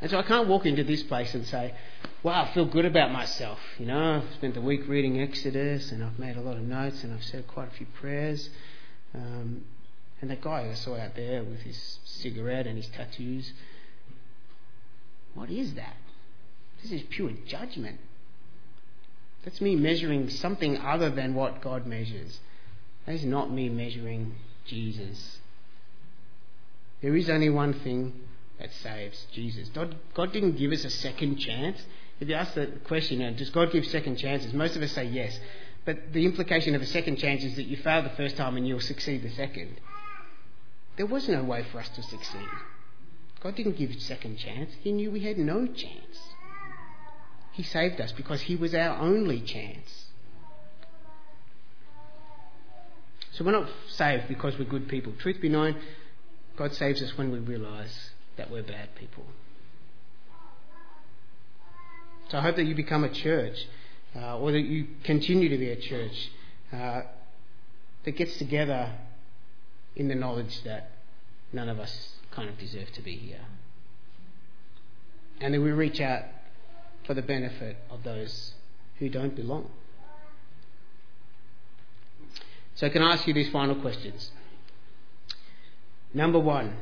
And 0.00 0.10
so 0.10 0.18
I 0.18 0.22
can't 0.22 0.46
walk 0.46 0.64
into 0.64 0.84
this 0.84 1.02
place 1.02 1.34
and 1.34 1.44
say, 1.46 1.74
wow, 2.22 2.44
I 2.44 2.54
feel 2.54 2.66
good 2.66 2.84
about 2.84 3.10
myself. 3.10 3.58
You 3.78 3.86
know, 3.86 4.22
I've 4.22 4.34
spent 4.34 4.54
the 4.54 4.60
week 4.60 4.86
reading 4.86 5.20
Exodus 5.20 5.90
and 5.90 6.04
I've 6.04 6.18
made 6.18 6.36
a 6.36 6.40
lot 6.40 6.56
of 6.56 6.62
notes 6.62 7.02
and 7.02 7.12
I've 7.12 7.24
said 7.24 7.48
quite 7.48 7.68
a 7.68 7.72
few 7.72 7.86
prayers. 8.00 8.48
Um, 9.14 9.64
and 10.20 10.30
that 10.30 10.40
guy 10.40 10.68
I 10.70 10.74
saw 10.74 10.96
out 10.96 11.16
there 11.16 11.42
with 11.42 11.62
his 11.62 11.98
cigarette 12.04 12.66
and 12.66 12.76
his 12.76 12.88
tattoos, 12.88 13.52
what 15.34 15.50
is 15.50 15.74
that? 15.74 15.96
This 16.82 16.92
is 16.92 17.02
pure 17.10 17.32
judgment. 17.46 17.98
That's 19.44 19.60
me 19.60 19.76
measuring 19.76 20.28
something 20.30 20.78
other 20.78 21.10
than 21.10 21.34
what 21.34 21.60
God 21.60 21.86
measures. 21.86 22.38
That 23.08 23.14
is 23.14 23.24
not 23.24 23.50
me 23.50 23.70
measuring 23.70 24.34
Jesus. 24.66 25.38
There 27.00 27.16
is 27.16 27.30
only 27.30 27.48
one 27.48 27.72
thing 27.72 28.12
that 28.58 28.70
saves 28.70 29.26
Jesus. 29.32 29.70
God, 29.70 29.96
God 30.12 30.30
didn't 30.30 30.58
give 30.58 30.72
us 30.72 30.84
a 30.84 30.90
second 30.90 31.38
chance. 31.38 31.82
If 32.20 32.28
you 32.28 32.34
ask 32.34 32.52
the 32.52 32.66
question, 32.84 33.20
you 33.20 33.30
know, 33.30 33.34
does 33.34 33.48
God 33.48 33.72
give 33.72 33.86
second 33.86 34.16
chances? 34.16 34.52
Most 34.52 34.76
of 34.76 34.82
us 34.82 34.92
say 34.92 35.06
yes. 35.06 35.40
But 35.86 36.12
the 36.12 36.26
implication 36.26 36.74
of 36.74 36.82
a 36.82 36.86
second 36.86 37.16
chance 37.16 37.42
is 37.44 37.56
that 37.56 37.62
you 37.62 37.78
fail 37.78 38.02
the 38.02 38.10
first 38.10 38.36
time 38.36 38.58
and 38.58 38.68
you'll 38.68 38.78
succeed 38.78 39.22
the 39.22 39.30
second. 39.30 39.80
There 40.98 41.06
was 41.06 41.30
no 41.30 41.44
way 41.44 41.62
for 41.72 41.78
us 41.78 41.88
to 41.88 42.02
succeed. 42.02 42.48
God 43.40 43.56
didn't 43.56 43.78
give 43.78 43.88
a 43.88 44.00
second 44.00 44.36
chance. 44.36 44.72
He 44.82 44.92
knew 44.92 45.10
we 45.10 45.20
had 45.20 45.38
no 45.38 45.66
chance. 45.66 46.18
He 47.52 47.62
saved 47.62 48.02
us 48.02 48.12
because 48.12 48.42
He 48.42 48.54
was 48.54 48.74
our 48.74 48.98
only 48.98 49.40
chance. 49.40 50.07
So 53.38 53.44
we're 53.44 53.52
not 53.52 53.68
saved 53.90 54.26
because 54.26 54.58
we're 54.58 54.64
good 54.64 54.88
people. 54.88 55.12
Truth 55.20 55.40
be 55.40 55.48
known, 55.48 55.76
God 56.56 56.74
saves 56.74 57.00
us 57.00 57.16
when 57.16 57.30
we 57.30 57.38
realise 57.38 58.10
that 58.36 58.50
we're 58.50 58.64
bad 58.64 58.96
people. 58.96 59.22
So 62.30 62.38
I 62.38 62.40
hope 62.40 62.56
that 62.56 62.64
you 62.64 62.74
become 62.74 63.04
a 63.04 63.08
church, 63.14 63.56
uh, 64.16 64.38
or 64.38 64.50
that 64.50 64.62
you 64.62 64.88
continue 65.04 65.48
to 65.50 65.56
be 65.56 65.70
a 65.70 65.76
church 65.76 66.30
uh, 66.72 67.02
that 68.04 68.10
gets 68.16 68.36
together 68.38 68.92
in 69.94 70.08
the 70.08 70.16
knowledge 70.16 70.64
that 70.64 70.90
none 71.52 71.68
of 71.68 71.78
us 71.78 72.16
kind 72.32 72.48
of 72.48 72.58
deserve 72.58 72.90
to 72.94 73.02
be 73.02 73.12
here. 73.12 73.44
And 75.40 75.54
that 75.54 75.60
we 75.60 75.70
reach 75.70 76.00
out 76.00 76.24
for 77.06 77.14
the 77.14 77.22
benefit 77.22 77.76
of 77.88 78.02
those 78.02 78.54
who 78.98 79.08
don't 79.08 79.36
belong. 79.36 79.70
So, 82.78 82.86
I 82.86 82.90
can 82.90 83.02
ask 83.02 83.26
you 83.26 83.34
these 83.34 83.50
final 83.50 83.74
questions? 83.74 84.30
Number 86.14 86.38
one, 86.38 86.76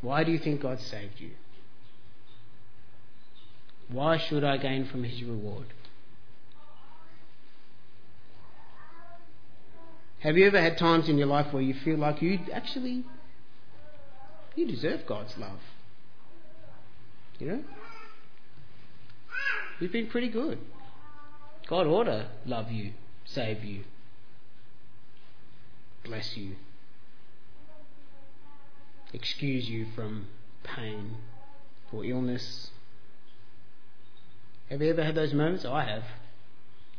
why 0.00 0.24
do 0.24 0.32
you 0.32 0.38
think 0.38 0.62
God 0.62 0.80
saved 0.80 1.20
you? 1.20 1.32
Why 3.88 4.16
should 4.16 4.44
I 4.44 4.56
gain 4.56 4.86
from 4.86 5.04
his 5.04 5.22
reward? 5.22 5.66
Have 10.20 10.38
you 10.38 10.46
ever 10.46 10.58
had 10.58 10.78
times 10.78 11.10
in 11.10 11.18
your 11.18 11.26
life 11.26 11.52
where 11.52 11.62
you 11.62 11.74
feel 11.84 11.98
like 11.98 12.22
you 12.22 12.38
actually 12.50 13.04
you 14.54 14.66
deserve 14.66 15.04
God's 15.06 15.36
love? 15.36 15.60
You 17.38 17.46
know? 17.46 17.64
You've 19.80 19.92
been 19.92 20.06
pretty 20.06 20.30
good. 20.30 20.60
God 21.68 21.86
ought 21.86 22.04
to 22.04 22.30
love 22.46 22.70
you, 22.72 22.92
save 23.26 23.62
you, 23.64 23.84
bless 26.04 26.36
you, 26.36 26.56
excuse 29.12 29.68
you 29.68 29.86
from 29.94 30.26
pain 30.62 31.16
or 31.92 32.04
illness. 32.04 32.70
Have 34.70 34.82
you 34.82 34.90
ever 34.90 35.02
had 35.02 35.14
those 35.14 35.32
moments? 35.32 35.64
I 35.64 35.84
have. 35.84 36.04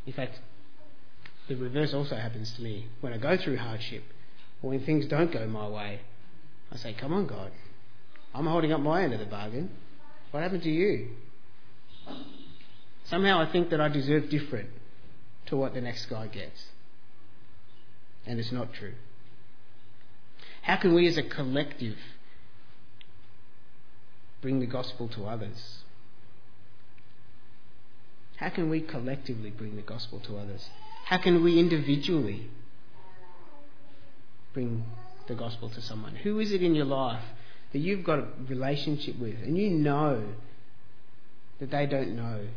In 0.06 0.14
fact, 0.14 0.40
the 1.48 1.56
reverse 1.56 1.94
also 1.94 2.16
happens 2.16 2.52
to 2.54 2.62
me. 2.62 2.88
When 3.02 3.14
I 3.14 3.18
go 3.18 3.38
through 3.38 3.58
hardship 3.58 4.04
or 4.62 4.72
when 4.72 4.86
things 4.86 5.06
don't 5.08 5.32
go 5.32 5.46
my 5.48 5.68
way, 5.68 6.02
I 6.72 6.78
say, 6.78 6.94
Come 6.94 7.14
on, 7.14 7.28
God. 7.28 7.52
I'm 8.34 8.48
holding 8.48 8.72
up 8.72 8.82
my 8.82 9.04
end 9.04 9.14
of 9.14 9.20
the 9.20 9.26
bargain. 9.26 9.70
What 10.32 10.44
happened 10.44 10.64
to 10.64 10.70
you? 10.70 11.10
Somehow 13.06 13.40
I 13.40 13.52
think 13.52 13.70
that 13.70 13.80
I 13.80 13.88
deserve 13.88 14.30
different 14.30 14.70
to 15.48 15.56
what 15.56 15.74
the 15.74 15.82
next 15.82 16.08
guy 16.08 16.28
gets. 16.28 16.66
And 18.26 18.40
it's 18.40 18.52
not 18.52 18.74
true. 18.74 18.94
How 20.64 20.78
can 20.78 20.94
we 20.94 21.08
as 21.08 21.18
a 21.18 21.24
collective 21.24 21.98
bring 24.42 24.60
the 24.60 24.66
gospel 24.66 25.08
to 25.10 25.26
others? 25.26 25.80
How 28.38 28.50
can 28.50 28.70
we 28.70 28.82
collectively 28.82 29.50
bring 29.50 29.76
the 29.76 29.82
gospel 29.82 30.20
to 30.22 30.38
others? 30.38 30.70
How 31.06 31.18
can 31.18 31.44
we 31.44 31.60
individually 31.60 32.50
bring 34.54 34.86
the 35.28 35.36
gospel 35.36 35.70
to 35.70 35.82
someone? 35.82 36.16
Who 36.16 36.40
is 36.40 36.52
it 36.52 36.62
in 36.62 36.76
your 36.76 36.86
life 36.86 37.24
that 37.72 37.80
you've 37.80 38.04
got 38.04 38.20
a 38.20 38.28
relationship 38.48 39.20
with 39.20 39.36
and 39.44 39.58
you 39.58 39.70
know 39.70 40.24
that 41.60 41.72
they 41.72 41.86
don't 41.86 42.16
know 42.16 42.48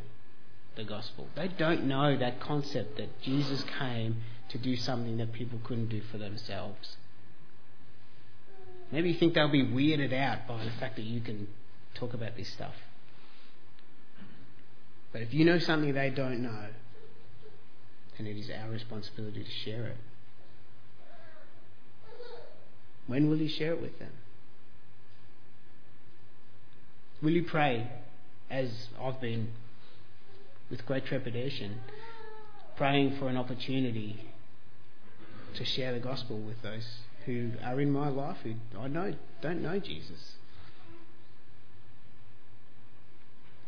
the 0.77 0.85
gospel? 0.85 1.29
They 1.37 1.49
don't 1.49 1.85
know 1.85 2.17
that 2.17 2.41
concept 2.41 2.97
that 2.97 3.21
Jesus 3.23 3.65
came 3.79 4.23
to 4.51 4.59
do 4.59 4.77
something 4.77 5.19
that 5.19 5.33
people 5.33 5.59
couldn't 5.65 5.89
do 5.89 6.01
for 6.11 6.19
themselves. 6.19 6.97
Maybe 8.91 9.11
you 9.11 9.19
think 9.19 9.35
they'll 9.35 9.51
be 9.51 9.65
weirded 9.65 10.15
out 10.15 10.49
by 10.49 10.65
the 10.65 10.71
fact 10.81 10.97
that 10.97 11.03
you 11.03 11.21
can 11.21 11.49
talk 11.95 12.15
about 12.15 12.37
this 12.37 12.49
stuff. 12.49 12.75
But 15.13 15.23
if 15.23 15.35
you 15.35 15.45
know 15.45 15.59
something 15.59 15.93
they 15.93 16.11
don't 16.11 16.43
know, 16.43 16.67
then 18.17 18.27
it 18.27 18.37
is 18.37 18.51
our 18.51 18.71
responsibility 18.71 19.45
to 19.45 19.51
share 19.51 19.87
it. 19.89 19.97
When 23.07 23.31
will 23.31 23.39
you 23.39 23.49
share 23.49 23.73
it 23.73 23.81
with 23.81 23.99
them? 23.99 24.13
Will 27.23 27.31
you 27.31 27.43
pray, 27.43 27.91
as 28.51 28.71
I've 29.01 29.21
been 29.21 29.49
with 30.71 30.85
great 30.87 31.07
trepidation, 31.07 31.81
praying 32.77 33.17
for 33.19 33.29
an 33.29 33.37
opportunity 33.37 34.21
to 35.55 35.65
share 35.65 35.93
the 35.93 36.01
gospel 36.01 36.39
with 36.39 36.61
those 36.63 36.87
who 37.27 37.51
are 37.63 37.81
in 37.81 37.91
my 37.91 38.09
life 38.09 38.39
who 38.43 38.55
I 38.79 38.89
know 38.89 39.15
don't 39.41 39.63
know 39.63 39.79
Jesus? 39.79 40.35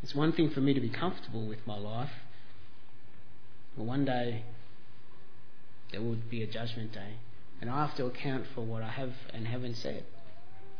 It's 0.03 0.14
one 0.14 0.33
thing 0.33 0.51
for 0.51 0.61
me 0.61 0.72
to 0.74 0.81
be 0.81 0.89
comfortable 0.89 1.47
with 1.47 1.66
my 1.66 1.78
life, 1.78 2.11
but 3.76 3.85
one 3.85 4.05
day 4.05 4.45
there 5.93 6.01
will 6.01 6.16
be 6.31 6.43
a 6.43 6.47
judgment 6.47 6.93
day, 6.93 7.14
and 7.61 7.68
I 7.68 7.87
have 7.87 7.97
to 7.97 8.07
account 8.07 8.47
for 8.55 8.62
what 8.62 8.83
I 8.83 8.89
have 8.89 9.12
and 9.35 9.47
haven't 9.47 9.76
said 9.76 10.05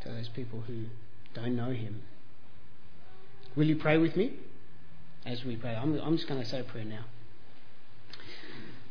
to 0.01 0.09
those 0.09 0.29
people 0.29 0.61
who 0.61 0.85
don't 1.33 1.55
know 1.55 1.71
Him. 1.71 2.01
Will 3.55 3.65
you 3.65 3.75
pray 3.75 3.97
with 3.97 4.15
me 4.15 4.33
as 5.25 5.43
we 5.43 5.55
pray? 5.55 5.75
I'm, 5.75 5.99
I'm 5.99 6.15
just 6.15 6.27
going 6.27 6.41
to 6.41 6.47
say 6.47 6.61
a 6.61 6.63
prayer 6.63 6.85
now. 6.85 7.05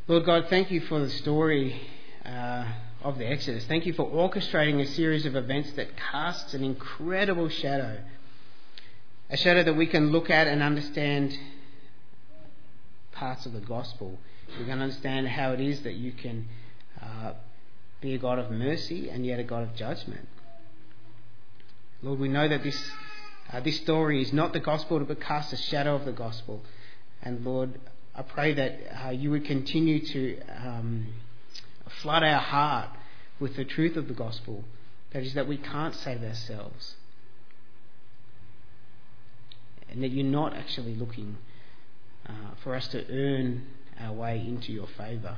Lord 0.06 0.26
God, 0.26 0.46
thank 0.48 0.70
you 0.70 0.80
for 0.80 0.98
the 0.98 1.10
story 1.10 1.80
uh, 2.30 2.64
of 3.02 3.18
the 3.18 3.26
Exodus. 3.26 3.64
Thank 3.66 3.86
you 3.86 3.92
for 3.92 4.08
orchestrating 4.08 4.80
a 4.80 4.86
series 4.86 5.26
of 5.26 5.36
events 5.36 5.72
that 5.72 5.96
casts 5.96 6.54
an 6.54 6.62
incredible 6.62 7.48
shadow 7.48 7.98
a 9.30 9.36
shadow 9.36 9.62
that 9.62 9.74
we 9.74 9.86
can 9.86 10.10
look 10.10 10.28
at 10.28 10.48
and 10.48 10.62
understand 10.62 11.38
parts 13.12 13.46
of 13.46 13.52
the 13.52 13.60
gospel. 13.60 14.18
We 14.58 14.64
can 14.64 14.82
understand 14.82 15.28
how 15.28 15.52
it 15.52 15.60
is 15.60 15.82
that 15.82 15.94
you 15.94 16.12
can 16.12 16.48
uh, 17.00 17.34
be 18.00 18.14
a 18.14 18.18
God 18.18 18.40
of 18.40 18.50
mercy 18.50 19.08
and 19.08 19.24
yet 19.24 19.38
a 19.38 19.44
God 19.44 19.62
of 19.62 19.76
judgment. 19.76 20.28
Lord, 22.02 22.18
we 22.18 22.28
know 22.28 22.48
that 22.48 22.64
this, 22.64 22.90
uh, 23.52 23.60
this 23.60 23.76
story 23.76 24.20
is 24.20 24.32
not 24.32 24.52
the 24.52 24.60
gospel, 24.60 24.98
but 25.00 25.20
casts 25.20 25.52
a 25.52 25.56
shadow 25.56 25.94
of 25.94 26.04
the 26.04 26.12
gospel. 26.12 26.62
And 27.22 27.44
Lord, 27.44 27.78
I 28.16 28.22
pray 28.22 28.54
that 28.54 28.80
uh, 29.04 29.10
you 29.10 29.30
would 29.30 29.44
continue 29.44 30.04
to 30.06 30.40
um, 30.56 31.06
flood 32.00 32.22
our 32.22 32.40
heart 32.40 32.90
with 33.38 33.56
the 33.56 33.64
truth 33.64 33.96
of 33.96 34.08
the 34.08 34.14
gospel. 34.14 34.64
That 35.12 35.22
is, 35.22 35.34
that 35.34 35.48
we 35.48 35.56
can't 35.56 35.94
save 35.94 36.22
ourselves 36.22 36.96
and 39.90 40.02
that 40.02 40.08
you're 40.08 40.24
not 40.24 40.54
actually 40.54 40.94
looking 40.94 41.36
uh, 42.28 42.32
for 42.62 42.74
us 42.74 42.86
to 42.88 43.04
earn 43.10 43.66
our 43.98 44.12
way 44.12 44.38
into 44.38 44.72
your 44.72 44.86
favour. 44.96 45.36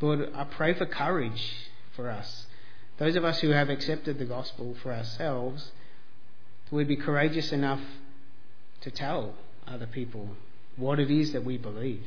Lord, 0.00 0.32
I 0.34 0.44
pray 0.44 0.74
for 0.74 0.86
courage 0.86 1.68
for 1.94 2.10
us. 2.10 2.46
Those 2.98 3.16
of 3.16 3.24
us 3.24 3.40
who 3.40 3.50
have 3.50 3.70
accepted 3.70 4.18
the 4.18 4.24
gospel 4.24 4.76
for 4.82 4.92
ourselves, 4.92 5.70
we'd 6.70 6.88
be 6.88 6.96
courageous 6.96 7.52
enough 7.52 7.80
to 8.80 8.90
tell 8.90 9.34
other 9.66 9.86
people 9.86 10.30
what 10.76 10.98
it 10.98 11.10
is 11.10 11.32
that 11.32 11.44
we 11.44 11.56
believe. 11.56 12.04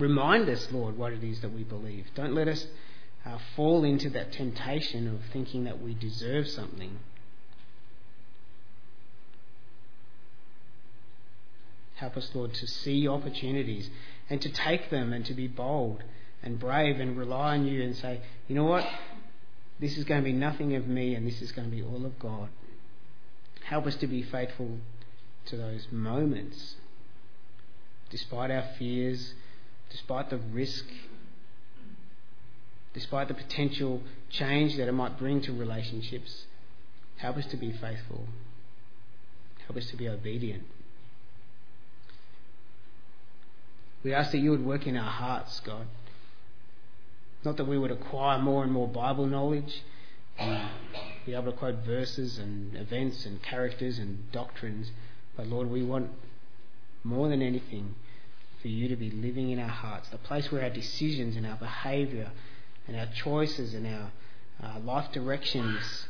Remind 0.00 0.48
us, 0.48 0.68
Lord, 0.72 0.96
what 0.96 1.12
it 1.12 1.22
is 1.22 1.40
that 1.42 1.52
we 1.52 1.62
believe. 1.62 2.06
Don't 2.14 2.34
let 2.34 2.48
us 2.48 2.66
uh, 3.24 3.38
fall 3.54 3.84
into 3.84 4.10
that 4.10 4.32
temptation 4.32 5.06
of 5.06 5.20
thinking 5.32 5.64
that 5.64 5.80
we 5.80 5.94
deserve 5.94 6.48
something 6.48 6.98
Help 12.00 12.16
us, 12.16 12.30
Lord, 12.32 12.54
to 12.54 12.66
see 12.66 13.06
opportunities 13.06 13.90
and 14.30 14.40
to 14.40 14.48
take 14.48 14.88
them 14.88 15.12
and 15.12 15.22
to 15.26 15.34
be 15.34 15.46
bold 15.46 16.02
and 16.42 16.58
brave 16.58 16.98
and 16.98 17.14
rely 17.14 17.52
on 17.56 17.66
you 17.66 17.82
and 17.82 17.94
say, 17.94 18.22
you 18.48 18.54
know 18.54 18.64
what? 18.64 18.86
This 19.78 19.98
is 19.98 20.04
going 20.04 20.22
to 20.22 20.24
be 20.24 20.32
nothing 20.32 20.74
of 20.76 20.88
me 20.88 21.14
and 21.14 21.26
this 21.26 21.42
is 21.42 21.52
going 21.52 21.68
to 21.68 21.76
be 21.76 21.82
all 21.82 22.06
of 22.06 22.18
God. 22.18 22.48
Help 23.64 23.86
us 23.86 23.96
to 23.96 24.06
be 24.06 24.22
faithful 24.22 24.78
to 25.44 25.58
those 25.58 25.88
moments, 25.90 26.76
despite 28.08 28.50
our 28.50 28.64
fears, 28.78 29.34
despite 29.90 30.30
the 30.30 30.38
risk, 30.38 30.84
despite 32.94 33.28
the 33.28 33.34
potential 33.34 34.02
change 34.30 34.76
that 34.76 34.88
it 34.88 34.92
might 34.92 35.18
bring 35.18 35.40
to 35.42 35.52
relationships. 35.52 36.46
Help 37.16 37.36
us 37.36 37.46
to 37.46 37.56
be 37.56 37.72
faithful. 37.72 38.26
Help 39.66 39.76
us 39.76 39.90
to 39.90 39.96
be 39.96 40.08
obedient. 40.08 40.64
We 44.02 44.14
ask 44.14 44.32
that 44.32 44.38
you 44.38 44.50
would 44.50 44.64
work 44.64 44.86
in 44.86 44.96
our 44.96 45.10
hearts, 45.10 45.60
God. 45.60 45.86
Not 47.44 47.56
that 47.58 47.66
we 47.66 47.78
would 47.78 47.90
acquire 47.90 48.38
more 48.38 48.62
and 48.62 48.72
more 48.72 48.88
Bible 48.88 49.26
knowledge 49.26 49.82
and 50.38 50.68
be 51.26 51.34
able 51.34 51.52
to 51.52 51.58
quote 51.58 51.76
verses 51.84 52.38
and 52.38 52.74
events 52.76 53.26
and 53.26 53.42
characters 53.42 53.98
and 53.98 54.30
doctrines, 54.32 54.90
but 55.36 55.46
Lord, 55.46 55.70
we 55.70 55.82
want 55.82 56.10
more 57.04 57.28
than 57.28 57.42
anything 57.42 57.94
for 58.60 58.68
you 58.68 58.88
to 58.88 58.96
be 58.96 59.10
living 59.10 59.50
in 59.50 59.58
our 59.58 59.68
hearts, 59.68 60.08
the 60.08 60.18
place 60.18 60.50
where 60.52 60.62
our 60.62 60.70
decisions 60.70 61.36
and 61.36 61.46
our 61.46 61.56
behaviour 61.56 62.30
and 62.86 62.96
our 62.96 63.06
choices 63.14 63.74
and 63.74 63.86
our 63.86 64.10
uh, 64.62 64.78
life 64.80 65.10
directions, 65.12 66.06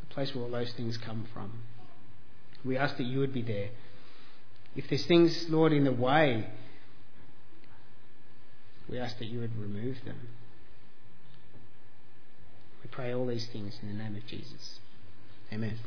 the 0.00 0.14
place 0.14 0.34
where 0.34 0.44
all 0.44 0.50
those 0.50 0.72
things 0.72 0.96
come 0.96 1.26
from. 1.32 1.52
We 2.64 2.76
ask 2.76 2.96
that 2.96 3.04
you 3.04 3.20
would 3.20 3.32
be 3.32 3.42
there. 3.42 3.68
If 4.74 4.88
there's 4.88 5.06
things, 5.06 5.48
Lord, 5.48 5.72
in 5.72 5.84
the 5.84 5.92
way, 5.92 6.48
we 8.88 8.98
ask 8.98 9.18
that 9.18 9.26
you 9.26 9.40
would 9.40 9.56
remove 9.56 9.98
them. 10.04 10.28
We 12.82 12.90
pray 12.90 13.14
all 13.14 13.26
these 13.26 13.46
things 13.46 13.78
in 13.82 13.88
the 13.88 13.94
name 14.02 14.16
of 14.16 14.26
Jesus. 14.26 14.80
Amen. 15.52 15.78